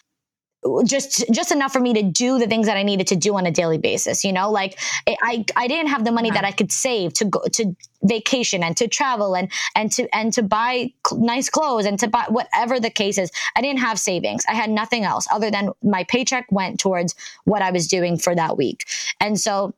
[0.86, 3.45] just just enough for me to do the things that I needed to do on
[3.45, 4.23] a daily basis.
[4.23, 7.41] You know, like I I didn't have the money that I could save to go
[7.53, 12.08] to vacation and to travel and and to and to buy nice clothes and to
[12.08, 13.32] buy whatever the case is.
[13.56, 14.43] I didn't have savings.
[14.47, 18.36] I had nothing else other than my paycheck went towards what I was doing for
[18.36, 18.86] that week.
[19.19, 19.73] And so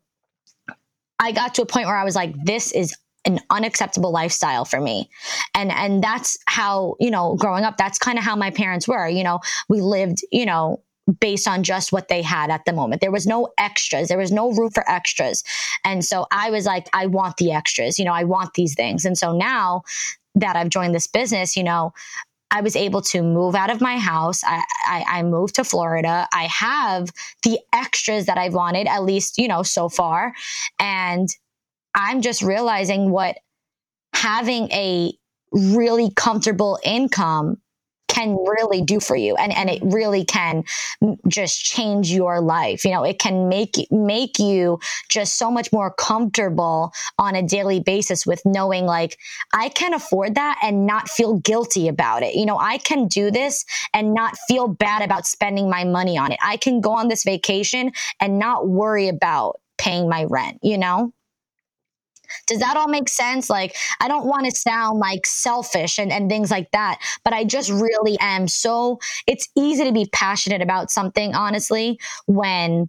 [1.20, 2.96] I got to a point where I was like, this is
[3.30, 5.10] an unacceptable lifestyle for me
[5.56, 9.08] and and that's how you know growing up that's kind of how my parents were
[9.08, 9.40] you know
[9.70, 10.82] we lived you know
[11.20, 14.32] based on just what they had at the moment there was no extras there was
[14.32, 15.44] no room for extras
[15.84, 19.06] and so i was like i want the extras you know i want these things
[19.06, 19.82] and so now
[20.36, 21.94] that i've joined this business you know
[22.52, 24.44] I was able to move out of my house.
[24.44, 26.28] I, I, I moved to Florida.
[26.34, 27.10] I have
[27.44, 30.34] the extras that I've wanted, at least, you know, so far.
[30.80, 31.30] And
[31.96, 33.38] I'm just realizing what
[34.14, 35.14] having a
[35.52, 37.58] really comfortable income
[38.10, 39.36] can really do for you.
[39.36, 40.64] And and it really can
[41.28, 42.84] just change your life.
[42.84, 47.80] You know it can make make you just so much more comfortable on a daily
[47.80, 49.18] basis with knowing like
[49.54, 52.36] I can afford that and not feel guilty about it.
[52.36, 56.32] You know I can do this and not feel bad about spending my money on
[56.32, 56.40] it.
[56.44, 61.14] I can go on this vacation and not worry about paying my rent you know
[62.48, 63.50] does that all make sense?
[63.50, 67.44] Like, I don't want to sound like selfish and, and things like that, but I
[67.44, 72.88] just really am so, it's easy to be passionate about something, honestly, when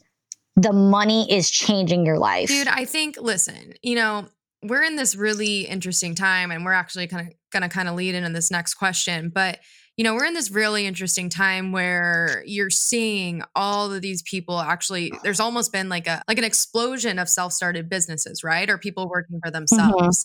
[0.56, 2.48] the money is changing your life.
[2.48, 4.26] Dude, I think, listen, you know,
[4.62, 7.94] we're in this really interesting time and we're actually kind of going to kind of
[7.94, 9.30] lead into this next question.
[9.30, 9.58] But,
[10.00, 14.58] you know, we're in this really interesting time where you're seeing all of these people
[14.58, 18.70] actually, there's almost been like a, like an explosion of self-started businesses, right?
[18.70, 20.24] Or people working for themselves.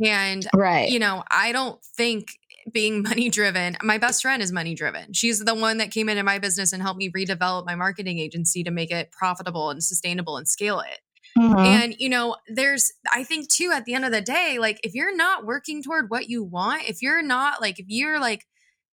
[0.00, 0.88] And, right.
[0.88, 2.38] you know, I don't think
[2.72, 3.76] being money driven.
[3.82, 5.12] My best friend is money driven.
[5.12, 8.62] She's the one that came into my business and helped me redevelop my marketing agency
[8.62, 11.00] to make it profitable and sustainable and scale it.
[11.36, 11.58] Mm-hmm.
[11.58, 14.94] And, you know, there's, I think too, at the end of the day, like if
[14.94, 18.46] you're not working toward what you want, if you're not like, if you're like,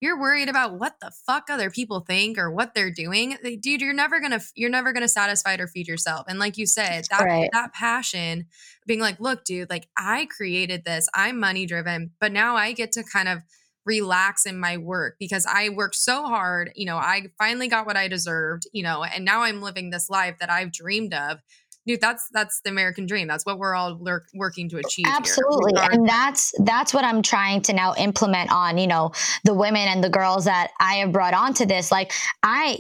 [0.04, 3.82] you're worried about what the fuck other people think or what they're doing eh, dude
[3.82, 7.24] you're never gonna you're never gonna satisfy or feed yourself and like you said that
[7.24, 7.50] right.
[7.54, 8.46] that passion
[8.86, 12.92] being like look dude like i created this i'm money driven but now i get
[12.92, 13.40] to kind of
[13.86, 16.72] relax in my work because I worked so hard.
[16.76, 20.10] You know, I finally got what I deserved, you know, and now I'm living this
[20.10, 21.40] life that I've dreamed of
[21.86, 25.74] dude that's that's the american dream that's what we're all lur- working to achieve absolutely
[25.76, 29.12] and that's that's what i'm trying to now implement on you know
[29.44, 32.12] the women and the girls that i have brought onto this like
[32.44, 32.78] i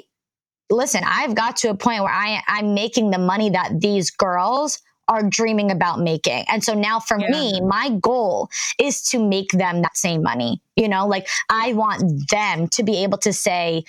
[0.70, 4.82] listen i've got to a point where i i'm making the money that these girls
[5.08, 6.46] are dreaming about making.
[6.48, 7.30] And so now for yeah.
[7.30, 10.62] me, my goal is to make them that same money.
[10.76, 13.84] You know, like I want them to be able to say,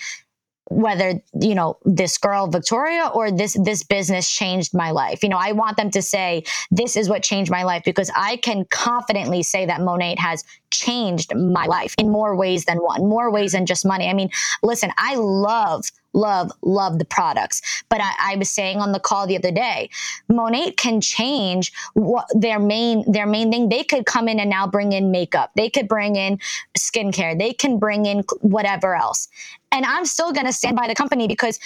[0.69, 5.21] whether you know this girl victoria or this this business changed my life.
[5.21, 8.37] You know i want them to say this is what changed my life because i
[8.37, 13.31] can confidently say that monat has changed my life in more ways than one more
[13.31, 14.09] ways than just money.
[14.09, 14.29] I mean
[14.63, 17.61] listen i love love, love the products.
[17.89, 19.89] But I, I, was saying on the call the other day,
[20.29, 23.69] Monat can change what their main their main thing.
[23.69, 25.51] They could come in and now bring in makeup.
[25.55, 26.39] They could bring in
[26.77, 27.37] skincare.
[27.37, 29.27] They can bring in whatever else.
[29.71, 31.59] And I'm still going to stand by the company because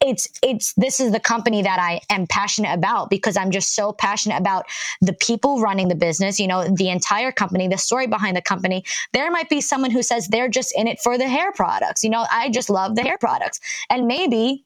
[0.00, 3.92] it's it's this is the company that I am passionate about because I'm just so
[3.92, 4.66] passionate about
[5.00, 8.84] the people running the business, you know, the entire company, the story behind the company.
[9.12, 12.04] There might be someone who says they're just in it for the hair products.
[12.04, 13.60] You know, I just love the hair products.
[13.90, 14.64] And maybe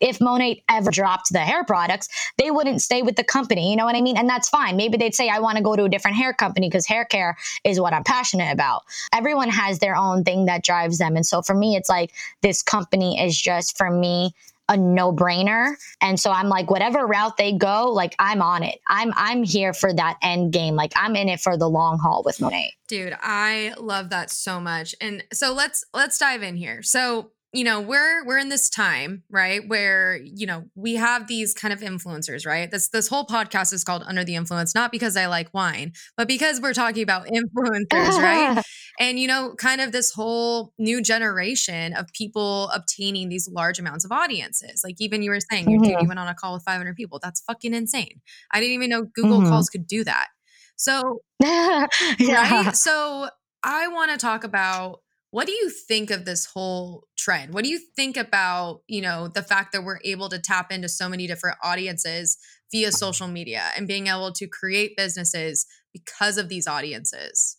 [0.00, 3.70] if Monat ever dropped the hair products, they wouldn't stay with the company.
[3.70, 4.16] You know what I mean?
[4.16, 4.76] And that's fine.
[4.76, 7.36] Maybe they'd say, I want to go to a different hair company because hair care
[7.64, 8.82] is what I'm passionate about.
[9.12, 11.16] Everyone has their own thing that drives them.
[11.16, 14.32] And so for me, it's like this company is just for me
[14.68, 19.12] a no-brainer and so i'm like whatever route they go like i'm on it i'm
[19.14, 22.40] i'm here for that end game like i'm in it for the long haul with
[22.40, 27.30] Monat dude i love that so much and so let's let's dive in here so
[27.52, 31.72] you know we're we're in this time right where you know we have these kind
[31.72, 32.70] of influencers right?
[32.70, 36.28] This this whole podcast is called under the influence not because i like wine but
[36.28, 38.62] because we're talking about influencers right?
[38.98, 44.06] And you know kind of this whole new generation of people obtaining these large amounts
[44.06, 44.80] of audiences.
[44.82, 45.82] Like even you were saying mm-hmm.
[45.82, 47.20] dude, you went on a call with 500 people.
[47.22, 48.22] That's fucking insane.
[48.52, 49.50] I didn't even know google mm-hmm.
[49.50, 50.28] calls could do that.
[50.76, 51.86] So yeah.
[52.18, 53.28] right so
[53.62, 55.00] i want to talk about
[55.36, 57.52] what do you think of this whole trend?
[57.52, 60.88] What do you think about, you know, the fact that we're able to tap into
[60.88, 62.38] so many different audiences
[62.72, 67.58] via social media and being able to create businesses because of these audiences?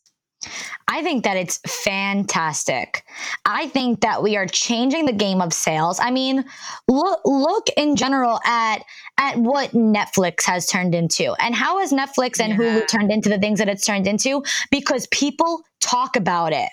[0.88, 3.04] I think that it's fantastic.
[3.46, 6.00] I think that we are changing the game of sales.
[6.00, 6.46] I mean,
[6.88, 8.80] look look in general at
[9.20, 11.36] at what Netflix has turned into.
[11.40, 12.58] And how has Netflix and yeah.
[12.58, 14.44] Hulu turned into the things that it's turned into?
[14.72, 16.70] Because people talk about it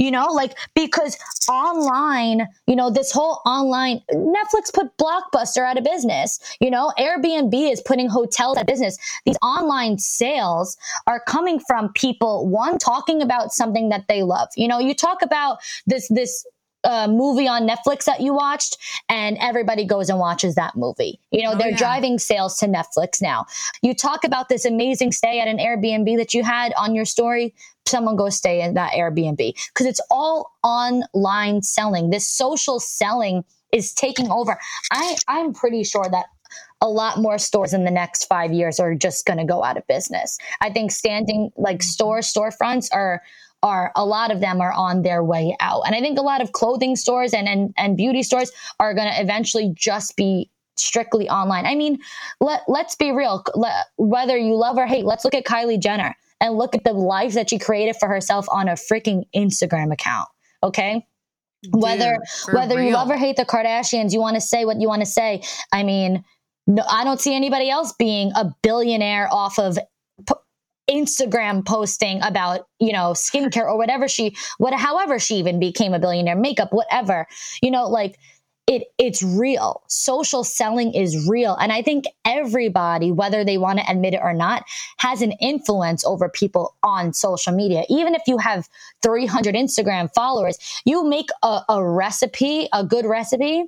[0.00, 1.16] you know like because
[1.48, 6.40] online you know this whole online netflix put blockbuster out of business.
[6.60, 8.96] You know airbnb is putting hotels out of business.
[9.26, 14.48] These online sales are coming from people one talking about something that they love.
[14.56, 16.44] You know you talk about this this
[16.84, 18.76] uh, movie on Netflix that you watched,
[19.08, 21.20] and everybody goes and watches that movie.
[21.30, 21.76] You know, oh, they're yeah.
[21.76, 23.46] driving sales to Netflix now.
[23.82, 27.54] You talk about this amazing stay at an Airbnb that you had on your story
[27.86, 32.10] someone go stay in that Airbnb because it's all online selling.
[32.10, 34.58] This social selling is taking over.
[34.90, 36.26] I, I'm pretty sure that
[36.80, 39.76] a lot more stores in the next five years are just going to go out
[39.76, 40.38] of business.
[40.60, 43.22] I think standing like store storefronts are
[43.62, 46.40] are a lot of them are on their way out, and I think a lot
[46.40, 51.28] of clothing stores and and, and beauty stores are going to eventually just be strictly
[51.28, 51.66] online.
[51.66, 51.98] I mean,
[52.40, 53.44] let let's be real.
[53.54, 56.92] Let, whether you love or hate, let's look at Kylie Jenner and look at the
[56.92, 60.28] life that she created for herself on a freaking Instagram account.
[60.62, 61.06] Okay.
[61.62, 62.18] Dude, whether
[62.52, 62.86] whether real.
[62.86, 65.42] you love or hate the Kardashians, you want to say what you want to say.
[65.72, 66.24] I mean,
[66.66, 69.78] no, I don't see anybody else being a billionaire off of
[70.90, 75.98] Instagram posting about you know skincare or whatever she what however she even became a
[75.98, 77.26] billionaire, makeup, whatever.
[77.62, 78.18] You know, like
[78.66, 79.82] it it's real.
[79.88, 81.56] Social selling is real.
[81.56, 84.64] And I think everybody, whether they want to admit it or not,
[84.98, 87.84] has an influence over people on social media.
[87.88, 88.68] Even if you have
[89.02, 93.64] 300 Instagram followers, you make a, a recipe, a good recipe.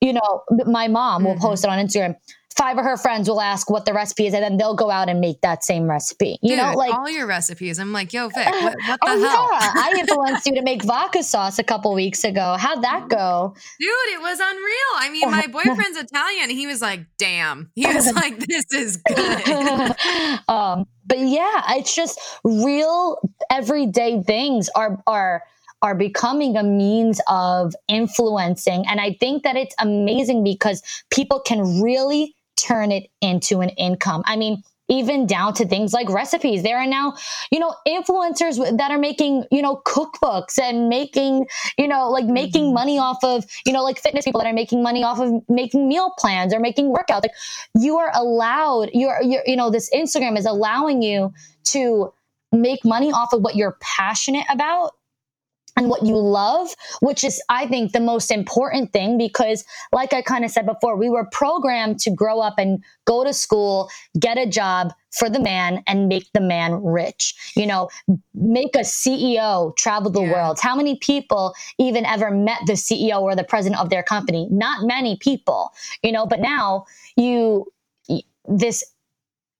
[0.00, 1.40] You know, my mom will mm-hmm.
[1.40, 2.16] post it on Instagram
[2.56, 5.08] five of her friends will ask what the recipe is and then they'll go out
[5.08, 6.38] and make that same recipe.
[6.42, 7.78] You Dude, know, like all your recipes.
[7.78, 9.48] I'm like, yo, Vic, what, what the oh hell?
[9.52, 12.56] yeah, I influenced you to make vodka sauce a couple weeks ago.
[12.58, 13.54] How'd that go?
[13.78, 14.92] Dude, it was unreal.
[14.96, 16.50] I mean, my boyfriend's Italian.
[16.50, 17.70] He was like, damn.
[17.74, 19.96] He was like, this is good.
[20.48, 23.18] um, but yeah, it's just real
[23.50, 25.42] everyday things are are
[25.82, 28.84] are becoming a means of influencing.
[28.88, 34.22] And I think that it's amazing because people can really turn it into an income.
[34.26, 36.62] I mean, even down to things like recipes.
[36.62, 37.14] There are now,
[37.50, 41.46] you know, influencers that are making, you know, cookbooks and making,
[41.76, 42.74] you know, like making mm-hmm.
[42.74, 45.88] money off of, you know, like fitness people that are making money off of making
[45.88, 47.22] meal plans or making workouts.
[47.22, 47.34] Like
[47.74, 51.32] you are allowed, you're, you're you know, this Instagram is allowing you
[51.64, 52.12] to
[52.52, 54.92] make money off of what you're passionate about
[55.76, 60.22] and what you love, which is, I think, the most important thing because, like I
[60.22, 64.38] kind of said before, we were programmed to grow up and go to school, get
[64.38, 67.34] a job for the man, and make the man rich.
[67.56, 67.90] You know,
[68.34, 70.32] make a CEO travel the yeah.
[70.32, 70.58] world.
[70.60, 74.48] How many people even ever met the CEO or the president of their company?
[74.50, 75.72] Not many people,
[76.02, 77.66] you know, but now you,
[78.48, 78.82] this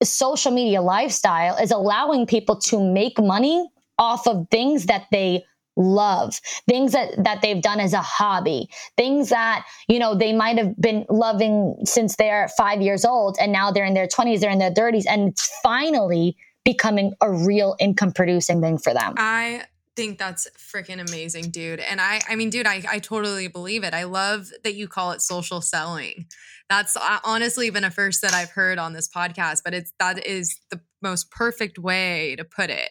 [0.02, 5.44] social media lifestyle is allowing people to make money off of things that they
[5.77, 10.59] love things that that they've done as a hobby things that you know they might
[10.59, 14.51] have been loving since they're 5 years old and now they're in their 20s they're
[14.51, 19.14] in their 30s and it's finally becoming a real income producing thing for them.
[19.16, 19.62] I
[19.95, 23.95] think that's freaking amazing dude and i i mean dude I, I totally believe it.
[23.95, 26.27] I love that you call it social selling.
[26.68, 30.27] That's uh, honestly been a first that i've heard on this podcast but it's that
[30.27, 32.91] is the most perfect way to put it.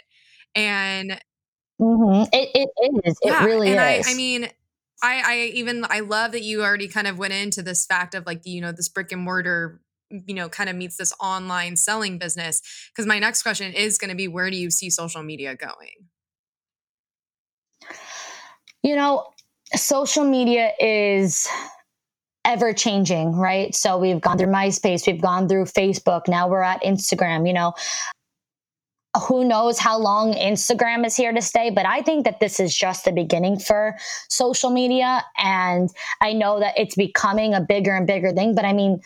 [0.56, 1.20] And
[1.82, 2.30] Mm-hmm.
[2.34, 3.18] It, it is.
[3.24, 4.08] Yeah, it really and is.
[4.08, 4.48] I, I mean,
[5.04, 8.26] I, I even I love that you already kind of went into this fact of
[8.26, 12.18] like you know this brick and mortar you know kind of meets this online selling
[12.18, 12.62] business
[12.92, 16.08] because my next question is going to be where do you see social media going
[18.84, 19.26] you know
[19.76, 21.48] social media is
[22.46, 26.82] ever changing right so we've gone through myspace we've gone through facebook now we're at
[26.84, 27.74] instagram you know
[29.20, 32.76] who knows how long Instagram is here to stay, but I think that this is
[32.76, 33.96] just the beginning for
[34.30, 35.24] social media.
[35.38, 35.90] And
[36.22, 38.56] I know that it's becoming a bigger and bigger thing.
[38.56, 39.02] But I mean,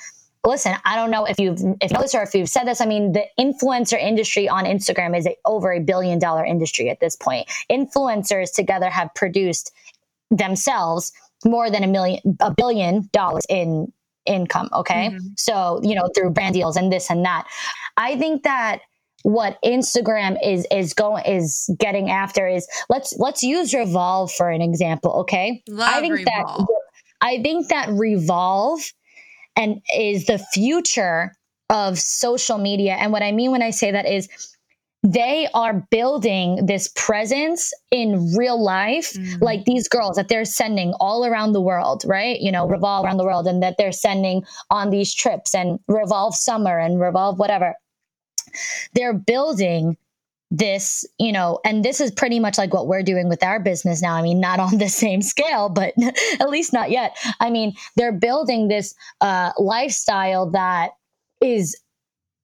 [0.46, 2.82] listen, I don't know if you've if you this or if you've said this.
[2.82, 7.00] I mean, the influencer industry on Instagram is a, over a billion dollar industry at
[7.00, 7.48] this point.
[7.72, 9.72] Influencers together have produced
[10.32, 11.12] themselves
[11.46, 13.92] more than a million a billion dollars in
[14.26, 14.70] income.
[14.74, 15.10] Okay.
[15.10, 15.28] Mm-hmm.
[15.38, 17.48] So, you know, through brand deals and this and that.
[17.98, 18.82] I think that
[19.24, 24.62] what Instagram is is going is getting after is let's let's use Revolve for an
[24.62, 25.12] example.
[25.22, 26.58] Okay, Love I think Revolve.
[26.58, 26.68] that
[27.22, 28.82] I think that Revolve
[29.56, 31.34] and is the future
[31.70, 32.94] of social media.
[32.94, 34.28] And what I mean when I say that is
[35.04, 39.42] they are building this presence in real life, mm.
[39.42, 42.40] like these girls that they're sending all around the world, right?
[42.40, 46.36] You know, revolve around the world, and that they're sending on these trips and revolve
[46.36, 47.76] summer and revolve whatever
[48.94, 49.98] they're building
[50.52, 54.02] this, you know, and this is pretty much like what we're doing with our business
[54.02, 54.16] now.
[54.16, 55.94] I mean, not on the same scale, but
[56.40, 57.16] at least not yet.
[57.40, 60.92] I mean, they're building this uh, lifestyle that
[61.42, 61.80] is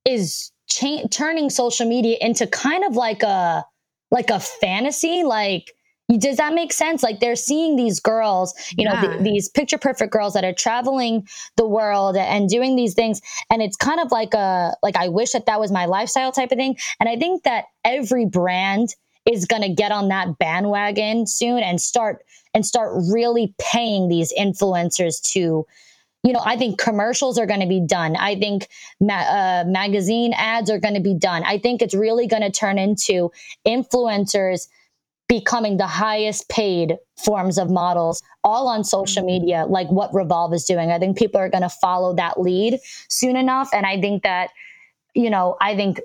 [0.06, 3.66] is cha- turning social media into kind of like a
[4.12, 5.72] like a fantasy, like
[6.08, 7.02] does that make sense?
[7.02, 9.02] Like they're seeing these girls, you yeah.
[9.02, 11.28] know, th- these picture perfect girls that are traveling
[11.58, 15.32] the world and doing these things, and it's kind of like a like I wish
[15.32, 16.78] that that was my lifestyle type of thing.
[17.00, 18.90] And I think that every brand
[19.26, 24.32] is going to get on that bandwagon soon and start and start really paying these
[24.38, 25.66] influencers to
[26.24, 28.16] you know, I think commercials are going to be done.
[28.16, 28.68] I think
[29.00, 31.44] ma- uh, magazine ads are going to be done.
[31.44, 33.32] I think it's really going to turn into
[33.64, 34.68] influencers
[35.28, 39.46] becoming the highest paid forms of models all on social mm-hmm.
[39.46, 42.80] media like what revolve is doing i think people are going to follow that lead
[43.10, 44.50] soon enough and i think that
[45.14, 46.00] you know i think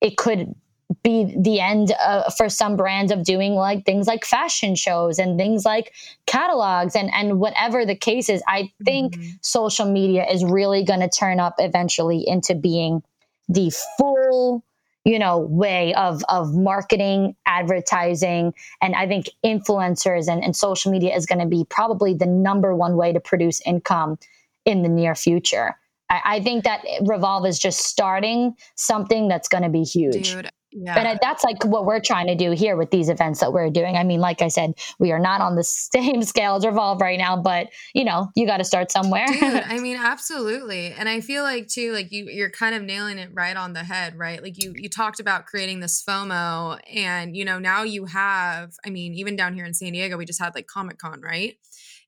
[0.00, 0.54] it could
[1.02, 5.38] be the end uh, for some brands of doing like things like fashion shows and
[5.38, 5.92] things like
[6.26, 9.30] catalogs and and whatever the case is i think mm-hmm.
[9.42, 13.02] social media is really going to turn up eventually into being
[13.48, 14.64] the full
[15.06, 18.52] you know way of of marketing advertising
[18.82, 22.74] and i think influencers and, and social media is going to be probably the number
[22.74, 24.18] one way to produce income
[24.66, 25.78] in the near future.
[26.10, 30.34] I, I think that revolve is just starting something that's going to be huge.
[30.34, 30.94] Dude yeah.
[30.94, 33.96] But that's like what we're trying to do here with these events that we're doing.
[33.96, 37.18] I mean, like I said, we are not on the same scale as Revolve right
[37.18, 39.26] now, but you know, you got to start somewhere.
[39.26, 40.88] Dude, I mean, absolutely.
[40.92, 43.84] And I feel like too, like you, you're kind of nailing it right on the
[43.84, 44.42] head, right?
[44.42, 48.74] Like you, you talked about creating this FOMO, and you know, now you have.
[48.84, 51.56] I mean, even down here in San Diego, we just had like Comic Con, right?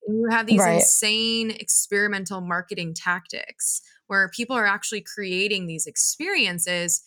[0.07, 0.75] And you have these right.
[0.75, 7.03] insane experimental marketing tactics where people are actually creating these experiences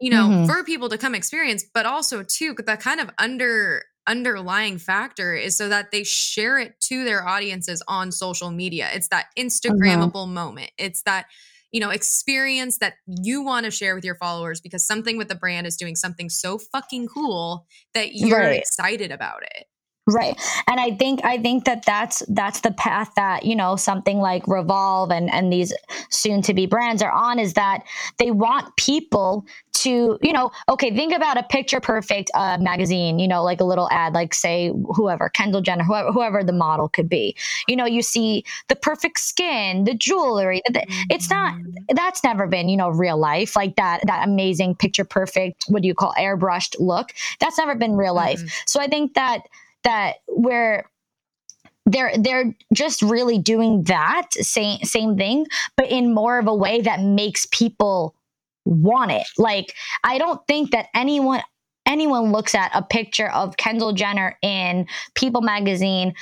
[0.00, 0.46] you know, mm-hmm.
[0.46, 5.56] for people to come experience, but also too, the kind of under underlying factor is
[5.56, 8.88] so that they share it to their audiences on social media.
[8.92, 9.46] It's that mm-hmm.
[9.46, 10.34] Instagrammable mm-hmm.
[10.34, 10.70] moment.
[10.78, 11.26] It's that
[11.72, 15.34] you know experience that you want to share with your followers because something with the
[15.34, 18.60] brand is doing something so fucking cool that you're right.
[18.60, 19.66] excited about it.
[20.08, 20.40] Right.
[20.68, 24.46] And I think I think that that's that's the path that, you know, something like
[24.46, 25.72] Revolve and and these
[26.10, 27.82] soon to be brands are on is that
[28.18, 29.44] they want people
[29.78, 33.64] to, you know, okay, think about a picture perfect uh, magazine, you know, like a
[33.64, 37.36] little ad like say whoever, Kendall Jenner, whoever, whoever the model could be.
[37.66, 40.62] You know, you see the perfect skin, the jewelry.
[41.10, 41.94] It's not mm-hmm.
[41.96, 45.88] that's never been, you know, real life like that that amazing picture perfect, what do
[45.88, 47.12] you call airbrushed look.
[47.40, 48.38] That's never been real life.
[48.38, 48.62] Mm-hmm.
[48.66, 49.40] So I think that
[49.86, 50.90] that where
[51.86, 56.80] they're they're just really doing that same same thing but in more of a way
[56.80, 58.14] that makes people
[58.64, 59.26] want it.
[59.38, 59.72] Like
[60.02, 61.42] i don't think that anyone
[61.86, 66.14] anyone looks at a picture of Kendall Jenner in People magazine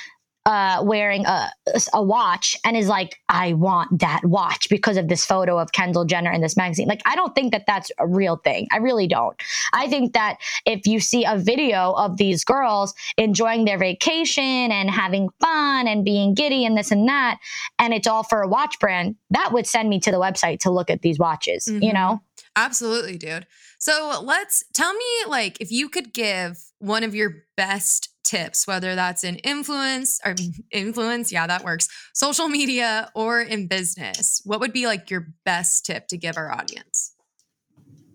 [0.46, 1.50] uh, wearing a,
[1.92, 6.04] a watch and is like, I want that watch because of this photo of Kendall
[6.04, 6.86] Jenner in this magazine.
[6.86, 8.68] Like, I don't think that that's a real thing.
[8.70, 9.36] I really don't.
[9.72, 10.36] I think that
[10.66, 16.04] if you see a video of these girls enjoying their vacation and having fun and
[16.04, 17.38] being giddy and this and that,
[17.78, 20.70] and it's all for a watch brand, that would send me to the website to
[20.70, 21.82] look at these watches, mm-hmm.
[21.82, 22.20] you know?
[22.56, 23.46] Absolutely, dude.
[23.78, 28.94] So let's tell me, like, if you could give one of your best tips, whether
[28.94, 30.34] that's in influence or
[30.70, 35.86] influence, yeah, that works, social media or in business, what would be like your best
[35.86, 37.14] tip to give our audience?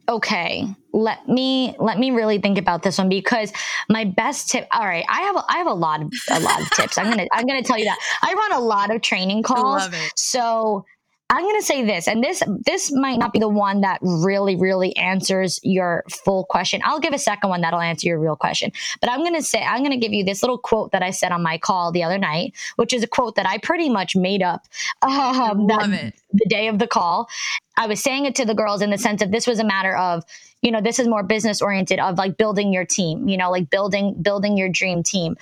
[0.09, 3.53] okay let me let me really think about this one because
[3.89, 6.59] my best tip all right i have a, i have a lot of a lot
[6.59, 6.97] of tips.
[6.97, 7.99] I'm gonna i'm gonna tell you that.
[8.23, 9.87] I run a lot of training calls.
[10.15, 10.83] so
[11.31, 14.55] I'm going to say this, and this this might not be the one that really
[14.55, 16.81] really answers your full question.
[16.83, 18.71] I'll give a second one that'll answer your real question.
[18.99, 21.11] But I'm going to say I'm going to give you this little quote that I
[21.11, 24.15] said on my call the other night, which is a quote that I pretty much
[24.15, 24.65] made up
[25.03, 27.29] um, that, the day of the call.
[27.77, 29.95] I was saying it to the girls in the sense of this was a matter
[29.95, 30.23] of
[30.61, 33.69] you know this is more business oriented of like building your team you know like
[33.69, 35.37] building building your dream team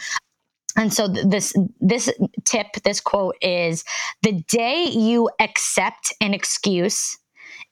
[0.78, 2.10] and so this this
[2.46, 3.84] tip, this quote is
[4.22, 7.18] the day you accept an excuse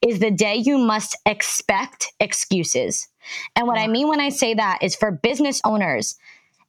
[0.02, 3.08] is the day you must expect excuses.
[3.56, 6.16] And what I mean when I say that is for business owners,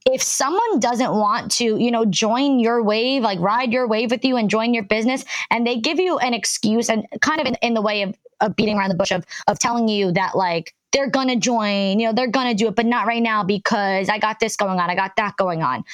[0.07, 4.25] if someone doesn't want to, you know, join your wave, like ride your wave with
[4.25, 7.57] you and join your business, and they give you an excuse and kind of in,
[7.57, 10.75] in the way of, of beating around the bush of of telling you that like
[10.97, 14.19] they're gonna join, you know, they're gonna do it, but not right now because I
[14.19, 15.85] got this going on, I got that going on.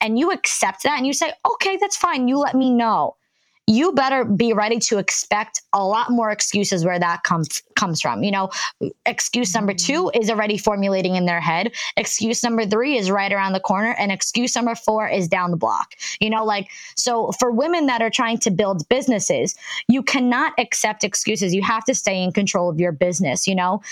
[0.00, 2.26] And you accept that and you say, okay, that's fine.
[2.26, 3.14] You let me know.
[3.68, 8.24] You better be ready to expect a lot more excuses where that comes comes from.
[8.24, 8.50] You know,
[9.04, 10.20] excuse number two mm.
[10.20, 11.74] is already formulating in their head.
[11.96, 15.58] Excuse number three is right around the corner, and excuse number four is down the
[15.58, 15.94] block.
[16.18, 19.54] You know, like so for women that are trying to build businesses,
[19.86, 21.54] you cannot accept excuses.
[21.54, 23.46] You have to stay in control of your business.
[23.46, 23.82] You know,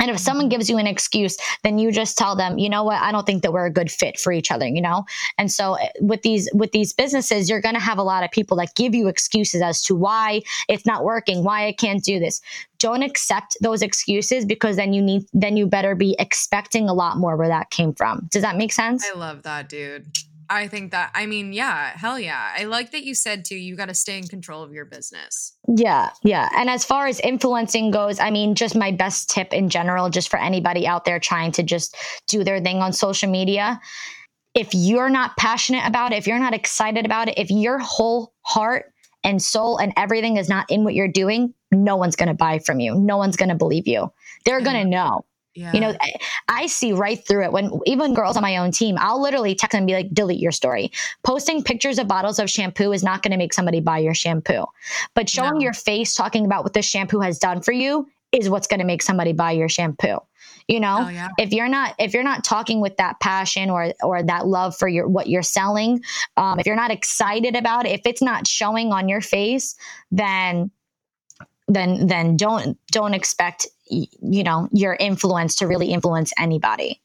[0.00, 3.00] and if someone gives you an excuse, then you just tell them, you know what,
[3.00, 5.04] I don't think that we're a good fit for each other, you know?
[5.38, 8.30] And so eh, with these with these businesses, you're going to have a lot of
[8.30, 12.18] people that give you excuses as to why it's not working, why I can't do
[12.18, 12.40] this.
[12.78, 17.16] Don't accept those excuses because then you need then you better be expecting a lot
[17.16, 18.28] more where that came from.
[18.30, 19.06] Does that make sense?
[19.10, 20.06] I love that, dude.
[20.48, 22.52] I think that, I mean, yeah, hell yeah.
[22.56, 25.56] I like that you said too, you got to stay in control of your business.
[25.68, 26.48] Yeah, yeah.
[26.56, 30.28] And as far as influencing goes, I mean, just my best tip in general, just
[30.28, 31.96] for anybody out there trying to just
[32.28, 33.80] do their thing on social media.
[34.54, 38.32] If you're not passionate about it, if you're not excited about it, if your whole
[38.42, 38.92] heart
[39.24, 42.58] and soul and everything is not in what you're doing, no one's going to buy
[42.58, 42.94] from you.
[42.94, 44.12] No one's going to believe you.
[44.44, 44.90] They're going to mm-hmm.
[44.90, 45.24] know.
[45.54, 45.72] Yeah.
[45.72, 45.94] You know,
[46.48, 49.72] I, see right through it when even girls on my own team, I'll literally text
[49.72, 50.90] them and be like, delete your story.
[51.22, 54.64] Posting pictures of bottles of shampoo is not going to make somebody buy your shampoo.
[55.14, 55.60] But showing no.
[55.60, 58.86] your face, talking about what the shampoo has done for you is what's going to
[58.86, 60.18] make somebody buy your shampoo.
[60.66, 61.28] You know, oh, yeah.
[61.38, 64.88] if you're not if you're not talking with that passion or or that love for
[64.88, 66.02] your what you're selling,
[66.38, 69.76] um, if you're not excited about it, if it's not showing on your face,
[70.10, 70.70] then
[71.68, 77.00] then then don't don't expect you know your influence to really influence anybody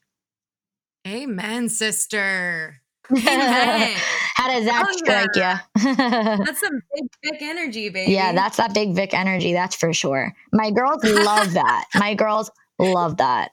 [1.06, 3.96] amen sister amen.
[4.36, 5.58] how does that oh, strike yeah.
[5.76, 5.94] you
[6.44, 10.34] that's some big Vic energy baby yeah that's that big Vic energy that's for sure
[10.52, 13.50] my girls love that my girls love that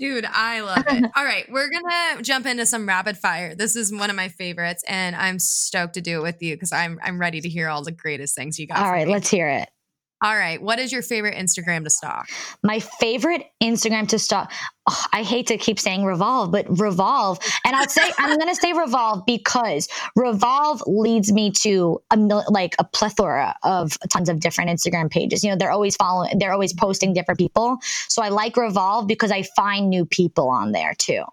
[0.00, 1.04] Dude, I love it.
[1.16, 3.54] All right, we're gonna jump into some rapid fire.
[3.54, 6.72] This is one of my favorites, and I'm stoked to do it with you because
[6.72, 8.78] I'm I'm ready to hear all the greatest things you got.
[8.78, 9.12] All right, me.
[9.12, 9.68] let's hear it.
[10.24, 10.60] All right.
[10.60, 12.30] What is your favorite Instagram to stalk?
[12.62, 14.50] My favorite Instagram to stalk.
[14.88, 17.38] Oh, I hate to keep saying revolve, but revolve.
[17.66, 22.74] And I'll say, I'm going to say revolve because revolve leads me to a like
[22.78, 25.44] a plethora of tons of different Instagram pages.
[25.44, 27.76] You know, they're always following, they're always posting different people.
[28.08, 31.24] So I like revolve because I find new people on there too.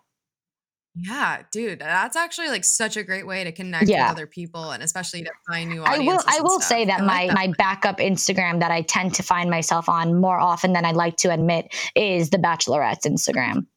[0.93, 4.09] Yeah, dude, that's actually like such a great way to connect yeah.
[4.09, 6.63] with other people and especially to find new I will I will stuff.
[6.63, 7.33] say that my that.
[7.33, 11.15] my backup Instagram that I tend to find myself on more often than I'd like
[11.17, 13.67] to admit is the Bachelorette's Instagram.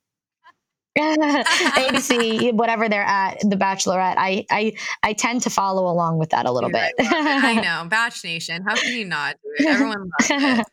[0.99, 4.15] ABC, whatever they're at, the Bachelorette.
[4.17, 7.07] I I I tend to follow along with that a little dude, bit.
[7.13, 8.65] I, I know, Bach Nation.
[8.67, 9.37] How can you not?
[9.67, 10.67] Everyone loves it.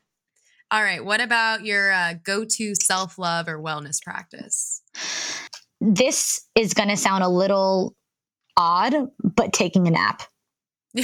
[0.71, 1.03] All right.
[1.03, 4.81] What about your uh, go-to self-love or wellness practice?
[5.82, 7.95] This is going to sound a little
[8.55, 10.23] odd, but taking a nap.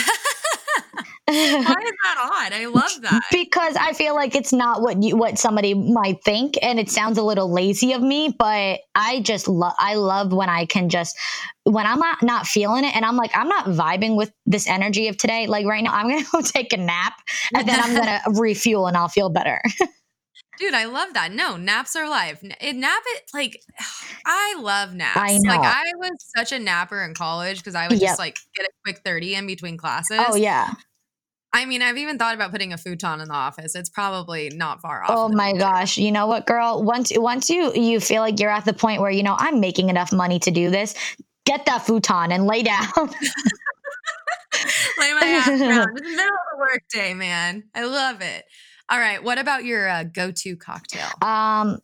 [1.27, 2.53] Why is that odd?
[2.53, 3.21] I love that.
[3.31, 7.17] because I feel like it's not what you what somebody might think and it sounds
[7.17, 11.17] a little lazy of me, but I just love I love when I can just
[11.63, 15.09] when I'm not, not feeling it and I'm like I'm not vibing with this energy
[15.09, 17.13] of today, like right now I'm going to go take a nap
[17.53, 19.61] and then I'm going to refuel and I'll feel better.
[20.57, 21.31] Dude, I love that.
[21.31, 22.39] No, naps are life.
[22.61, 23.61] It, nap it like
[24.25, 25.17] I love naps.
[25.17, 25.49] I know.
[25.49, 28.09] Like I was such a napper in college because I would yep.
[28.09, 30.19] just like get a quick 30 in between oh, classes.
[30.19, 30.73] Oh yeah.
[31.53, 33.73] I mean, I've even thought about putting a futon in the office.
[33.73, 35.09] It's probably not far off.
[35.11, 35.97] Oh my gosh.
[35.97, 36.83] You know what, girl?
[36.83, 39.89] Once once you you feel like you're at the point where, you know, I'm making
[39.89, 40.93] enough money to do this,
[41.45, 42.87] get that futon and lay down.
[44.99, 45.87] lay my ass down.
[45.89, 47.63] It's the middle of the workday, man.
[47.73, 48.45] I love it.
[48.89, 49.23] All right.
[49.23, 51.07] What about your uh, go-to cocktail?
[51.21, 51.79] Um,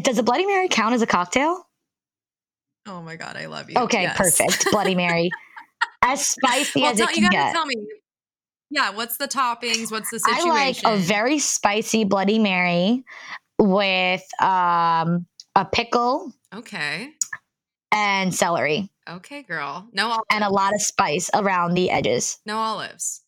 [0.00, 1.66] does a Bloody Mary count as a cocktail?
[2.86, 3.76] Oh my god, I love you.
[3.78, 4.16] Okay, yes.
[4.16, 4.66] perfect.
[4.72, 5.30] Bloody Mary,
[6.02, 7.52] as spicy well, as tell, it can you get.
[7.52, 7.76] Tell me,
[8.70, 8.90] yeah.
[8.90, 9.92] What's the toppings?
[9.92, 10.50] What's the situation?
[10.50, 13.04] I like a very spicy Bloody Mary
[13.58, 16.32] with um, a pickle.
[16.52, 17.10] Okay.
[17.92, 18.90] And celery.
[19.08, 19.88] Okay, girl.
[19.92, 20.24] No olives.
[20.30, 22.38] And a lot of spice around the edges.
[22.46, 23.22] No olives.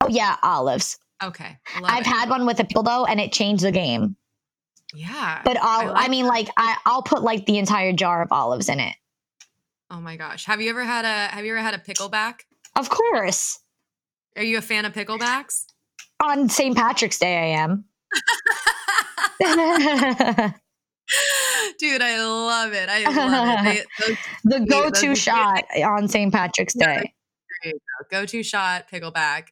[0.00, 0.98] Oh yeah, olives.
[1.22, 1.58] Okay.
[1.84, 2.06] I've it.
[2.06, 4.16] had one with a pickle though, and it changed the game.
[4.94, 5.42] Yeah.
[5.44, 6.30] But I'll, I, like I mean, that.
[6.30, 8.94] like I, I'll put like the entire jar of olives in it.
[9.90, 10.44] Oh my gosh.
[10.46, 12.40] Have you ever had a Have you ever had a pickleback?
[12.76, 13.60] Of course.
[14.36, 15.64] Are you a fan of picklebacks?
[16.22, 16.76] On St.
[16.76, 17.84] Patrick's Day, I am.
[21.78, 22.88] Dude, I love it.
[22.88, 23.86] I love it.
[24.00, 24.18] They,
[24.58, 26.32] the go-to shot on St.
[26.32, 27.14] Patrick's Day.
[28.10, 29.48] Go-to shot, pickleback.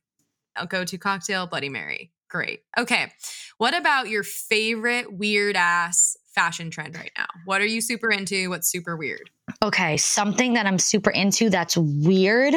[0.56, 2.12] I'll go to cocktail Bloody Mary.
[2.28, 2.62] Great.
[2.78, 3.12] Okay.
[3.58, 7.26] What about your favorite weird ass fashion trend right now?
[7.44, 8.50] What are you super into?
[8.50, 9.30] What's super weird?
[9.62, 9.96] Okay.
[9.96, 12.54] Something that I'm super into that's weird.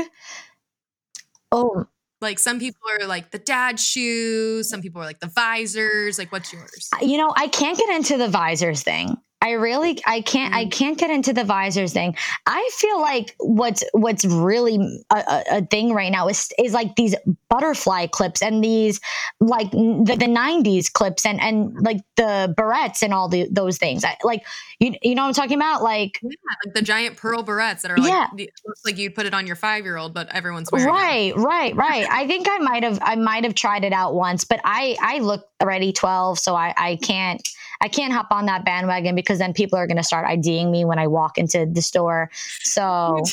[1.52, 1.86] Oh,
[2.22, 6.20] like some people are like the dad shoes, some people are like the visors.
[6.20, 6.90] Like, what's yours?
[7.02, 9.18] You know, I can't get into the visors thing.
[9.42, 10.72] I really I can't I mm.
[10.72, 12.16] can't get into the visors thing.
[12.46, 14.78] I feel like what's what's really
[15.12, 17.16] a, a, thing right now is is like these
[17.48, 19.00] butterfly clips and these
[19.40, 24.04] like the, the 90s clips and and like the barrettes and all the those things.
[24.04, 24.46] I, like
[24.80, 26.30] you you know what I'm talking about like, yeah,
[26.66, 28.28] like the giant pearl barrettes that are like yeah.
[28.66, 31.38] looks like you'd put it on your 5-year-old but everyone's wearing Right, it.
[31.38, 32.08] right, right.
[32.10, 35.20] I think I might have I might have tried it out once, but I I
[35.20, 37.42] look already 12 so I I can't
[37.82, 40.84] I can't hop on that bandwagon because then people are going to start IDing me
[40.84, 42.30] when I walk into the store.
[42.62, 42.82] So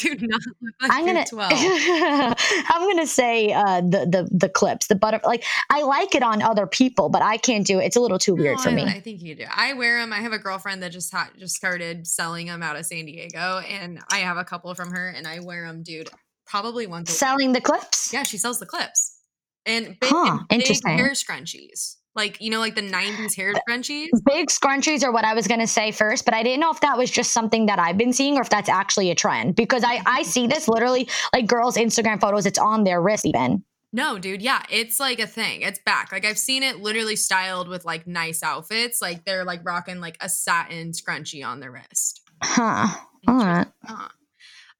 [0.82, 5.20] I'm gonna I'm gonna say uh, the the the clips, the butter.
[5.24, 7.86] Like I like it on other people, but I can't do it.
[7.86, 8.82] It's a little too weird for I, me.
[8.84, 9.44] I think you do.
[9.54, 10.12] I wear them.
[10.12, 13.60] I have a girlfriend that just ha- just started selling them out of San Diego,
[13.68, 16.08] and I have a couple from her, and I wear them, dude.
[16.46, 17.10] Probably once.
[17.10, 18.12] Selling the clips.
[18.12, 19.16] Yeah, she sells the clips
[19.66, 24.08] and big, huh, and big hair scrunchies like you know like the 90s hair scrunchies
[24.24, 26.80] big scrunchies are what i was going to say first but i didn't know if
[26.80, 29.84] that was just something that i've been seeing or if that's actually a trend because
[29.84, 33.62] i i see this literally like girls instagram photos it's on their wrist even
[33.92, 34.42] no, dude.
[34.42, 35.62] Yeah, it's like a thing.
[35.62, 36.12] It's back.
[36.12, 39.00] Like I've seen it literally styled with like nice outfits.
[39.00, 42.20] Like they're like rocking like a satin scrunchie on their wrist.
[42.42, 42.88] Huh.
[43.26, 43.66] All right.
[43.82, 44.08] Huh.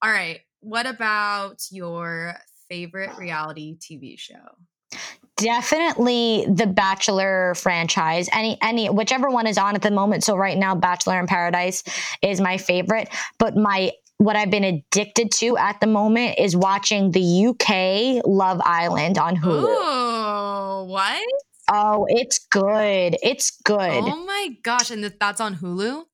[0.03, 0.41] All right.
[0.61, 2.35] What about your
[2.69, 4.35] favorite reality TV show?
[5.37, 8.29] Definitely the Bachelor franchise.
[8.33, 10.25] Any any whichever one is on at the moment.
[10.25, 11.83] So right now, Bachelor in Paradise
[12.23, 13.09] is my favorite.
[13.39, 18.61] But my what I've been addicted to at the moment is watching the UK Love
[18.65, 19.67] Island on Hulu.
[19.69, 21.23] Oh, what?
[21.71, 23.17] Oh, it's good.
[23.23, 23.79] It's good.
[23.79, 24.91] Oh my gosh.
[24.91, 26.05] And that's on Hulu?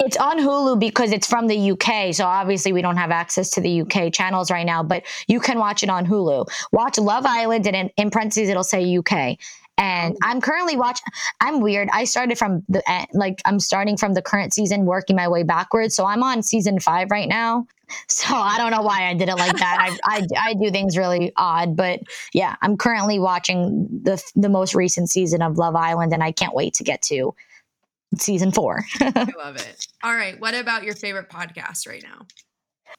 [0.00, 2.14] It's on Hulu because it's from the UK.
[2.14, 5.58] So obviously we don't have access to the UK channels right now, but you can
[5.58, 6.46] watch it on Hulu.
[6.72, 9.38] Watch Love Island and in, in parentheses it'll say UK.
[9.78, 10.18] And oh.
[10.22, 11.06] I'm currently watching.
[11.40, 11.88] I'm weird.
[11.92, 12.82] I started from the
[13.12, 15.94] like I'm starting from the current season, working my way backwards.
[15.94, 17.66] So I'm on season five right now.
[18.08, 19.96] So I don't know why I did it like that.
[20.04, 22.00] I, I, I do things really odd, but
[22.32, 26.54] yeah, I'm currently watching the the most recent season of Love Island, and I can't
[26.54, 27.34] wait to get to
[28.18, 28.84] season four.
[29.00, 29.86] I love it.
[30.02, 30.38] All right.
[30.40, 32.26] What about your favorite podcast right now?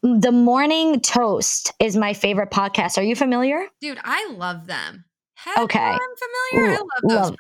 [0.04, 2.98] The Morning Toast is my favorite podcast.
[2.98, 3.66] Are you familiar?
[3.82, 5.06] Dude, I love them.
[5.36, 5.80] Heck okay.
[5.80, 6.00] I'm
[6.52, 6.72] familiar.
[6.72, 7.12] I love those.
[7.12, 7.36] Love.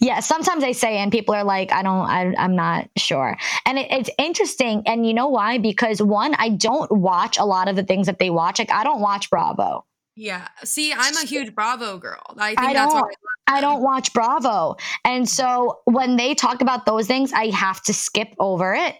[0.00, 3.36] Yeah, sometimes I say, and people are like, I don't, I, am not sure.
[3.66, 4.82] And it, it's interesting.
[4.86, 5.58] And you know why?
[5.58, 8.58] Because one, I don't watch a lot of the things that they watch.
[8.58, 9.84] Like, I don't watch Bravo.
[10.14, 10.48] Yeah.
[10.64, 12.22] See, I'm a huge Bravo girl.
[12.36, 13.14] I think I that's what
[13.46, 14.76] I, I don't watch Bravo.
[15.04, 18.96] And so when they talk about those things, I have to skip over it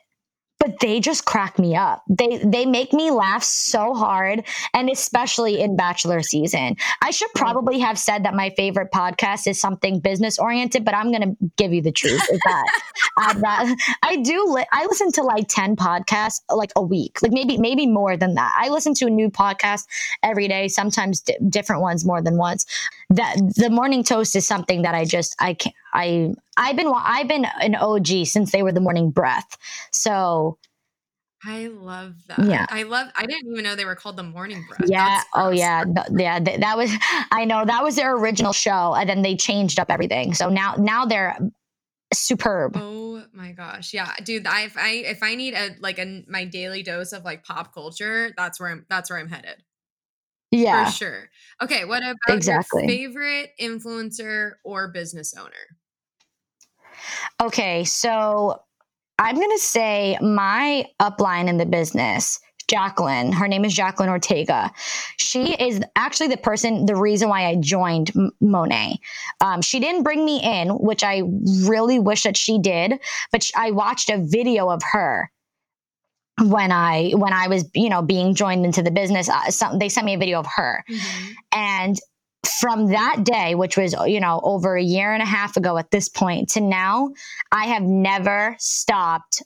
[0.63, 2.05] but they just crack me up.
[2.09, 6.77] They they make me laugh so hard, and especially in Bachelor season.
[7.03, 11.11] I should probably have said that my favorite podcast is something business oriented, but I'm
[11.11, 12.23] gonna give you the truth.
[12.31, 12.81] Is that
[13.19, 17.59] I, I do li- I listen to like ten podcasts like a week, like maybe
[17.59, 18.55] maybe more than that.
[18.57, 19.87] I listen to a new podcast
[20.23, 22.67] every day, sometimes d- different ones more than once.
[23.11, 27.29] That the morning toast is something that I just I can't I I've been I've
[27.29, 29.57] been an OG since they were the morning breath.
[29.91, 30.59] So
[31.45, 32.45] I love that.
[32.45, 32.67] Yeah.
[32.69, 34.89] I love I didn't even know they were called the morning breath.
[34.89, 35.23] Yeah.
[35.35, 35.85] Oh yeah.
[35.85, 36.39] Th- yeah.
[36.39, 36.91] Th- that was
[37.31, 40.35] I know that was their original show and then they changed up everything.
[40.35, 41.37] So now now they're
[42.13, 42.77] superb.
[42.77, 43.93] Oh my gosh.
[43.93, 44.13] Yeah.
[44.23, 47.45] Dude, I if I if I need a like a my daily dose of like
[47.45, 49.65] pop culture, that's where I'm that's where I'm headed.
[50.53, 50.85] Yeah.
[50.85, 51.31] For sure.
[51.63, 52.83] Okay, what about exactly.
[52.83, 55.79] your favorite influencer or business owner?
[57.41, 58.61] Okay, so
[59.19, 64.71] I'm going to say my upline in the business, Jacqueline, her name is Jacqueline Ortega.
[65.19, 68.99] She is actually the person, the reason why I joined M- Monat.
[69.41, 71.23] Um, she didn't bring me in, which I
[71.67, 72.99] really wish that she did,
[73.31, 75.31] but I watched a video of her
[76.41, 79.29] when I when I was you know being joined into the business.
[79.29, 81.33] Uh, some, they sent me a video of her, mm-hmm.
[81.53, 81.99] and
[82.47, 85.91] from that day, which was, you know, over a year and a half ago at
[85.91, 87.13] this point to now,
[87.51, 89.43] I have never stopped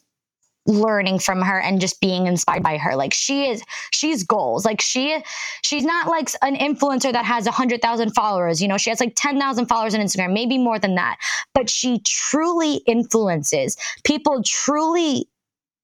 [0.65, 2.95] learning from her and just being inspired by her.
[2.95, 4.65] Like she is she's goals.
[4.65, 5.23] Like she
[5.63, 9.13] she's not like an influencer that has a 100,000 followers you know she has like
[9.15, 11.17] 10,000 followers on Instagram maybe more than that.
[11.53, 13.77] But she truly influences.
[14.03, 15.29] People truly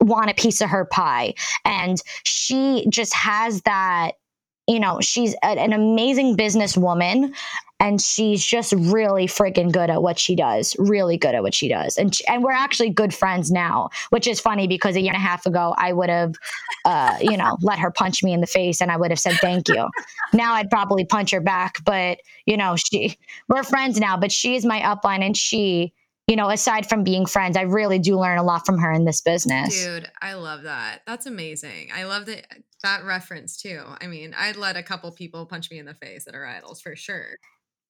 [0.03, 1.33] want a piece of her pie.
[1.65, 4.11] And she just has that
[4.67, 7.33] you know, she's a, an amazing businesswoman
[7.79, 10.73] and she's just really freaking good at what she does.
[10.79, 11.97] Really good at what she does.
[11.97, 15.17] And she, and we're actually good friends now, which is funny because a year and
[15.17, 16.35] a half ago I would have
[16.85, 19.33] uh, you know, let her punch me in the face and I would have said
[19.41, 19.87] thank you.
[20.33, 23.17] now I'd probably punch her back, but you know, she
[23.49, 25.93] we're friends now, but she is my upline and she
[26.27, 29.05] you know, aside from being friends, I really do learn a lot from her in
[29.05, 29.83] this business.
[29.83, 31.01] Dude, I love that.
[31.05, 31.89] That's amazing.
[31.93, 32.45] I love that
[32.83, 33.81] that reference too.
[34.01, 36.81] I mean, I'd let a couple people punch me in the face that are idols
[36.81, 37.37] for sure.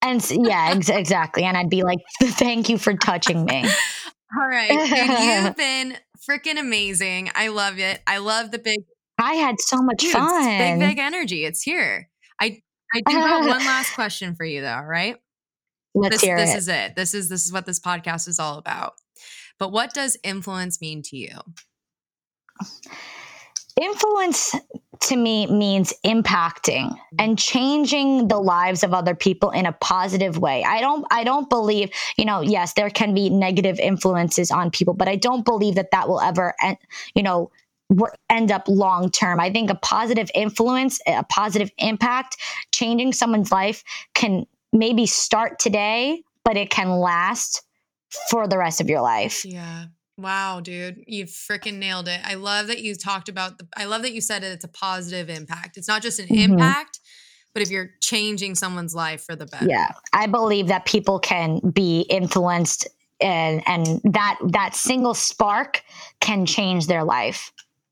[0.01, 1.43] And yeah, ex- exactly.
[1.43, 3.65] And I'd be like, "Thank you for touching me."
[4.35, 7.29] All right, dude, you've been freaking amazing.
[7.35, 8.01] I love it.
[8.07, 8.79] I love the big.
[9.19, 10.57] I had so much dude, fun.
[10.57, 11.45] Big big energy.
[11.45, 12.09] It's here.
[12.39, 12.61] I
[12.95, 14.79] I do have one last question for you though.
[14.79, 15.17] Right.
[15.95, 16.57] Let's this, hear this it.
[16.57, 16.95] is it.
[16.95, 18.93] This is this is what this podcast is all about.
[19.59, 21.37] But what does influence mean to you?
[23.81, 24.55] Influence
[25.01, 27.15] to me means impacting mm-hmm.
[27.17, 30.63] and changing the lives of other people in a positive way.
[30.63, 34.93] I don't I don't believe, you know, yes, there can be negative influences on people,
[34.93, 36.53] but I don't believe that that will ever
[37.15, 37.51] you know,
[38.29, 39.39] end up long term.
[39.39, 42.37] I think a positive influence, a positive impact,
[42.71, 43.83] changing someone's life
[44.13, 47.63] can maybe start today, but it can last
[48.29, 49.45] for the rest of your life.
[49.45, 49.85] Yeah.
[50.17, 52.21] Wow, dude, you freaking nailed it.
[52.23, 54.67] I love that you talked about the I love that you said it, it's a
[54.67, 55.77] positive impact.
[55.77, 56.53] It's not just an mm-hmm.
[56.53, 56.99] impact,
[57.53, 59.65] but if you're changing someone's life for the better.
[59.67, 59.91] Yeah.
[60.11, 62.87] I believe that people can be influenced
[63.21, 65.83] and and that that single spark
[66.19, 67.51] can change their life.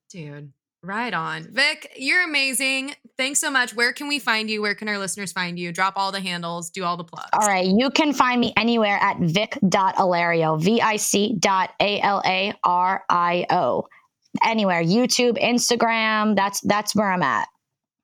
[0.09, 0.51] Dude,
[0.83, 1.43] Right on.
[1.51, 2.95] Vic, you're amazing.
[3.15, 3.75] Thanks so much.
[3.75, 4.63] Where can we find you?
[4.63, 5.71] Where can our listeners find you?
[5.71, 7.29] Drop all the handles, do all the plugs.
[7.33, 7.67] All right.
[7.67, 13.03] You can find me anywhere at vic.alario, V I C dot A L A R
[13.09, 13.87] I O.
[14.43, 14.83] Anywhere.
[14.83, 16.35] YouTube, Instagram.
[16.35, 17.47] That's that's where I'm at.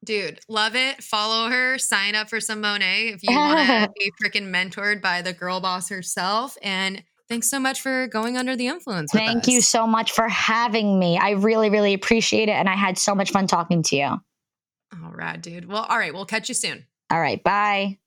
[0.06, 1.04] Dude, love it.
[1.04, 1.80] Follow her.
[1.80, 5.60] Sign up for some Monat if you want to be freaking mentored by the girl
[5.60, 6.56] boss herself.
[6.62, 9.12] And thanks so much for going under the influence.
[9.12, 11.18] Thank you so much for having me.
[11.18, 12.54] I really, really appreciate it.
[12.54, 14.06] And I had so much fun talking to you.
[14.06, 15.66] All right, dude.
[15.66, 16.14] Well, all right.
[16.14, 16.86] We'll catch you soon.
[17.12, 17.44] All right.
[17.44, 18.00] Bye.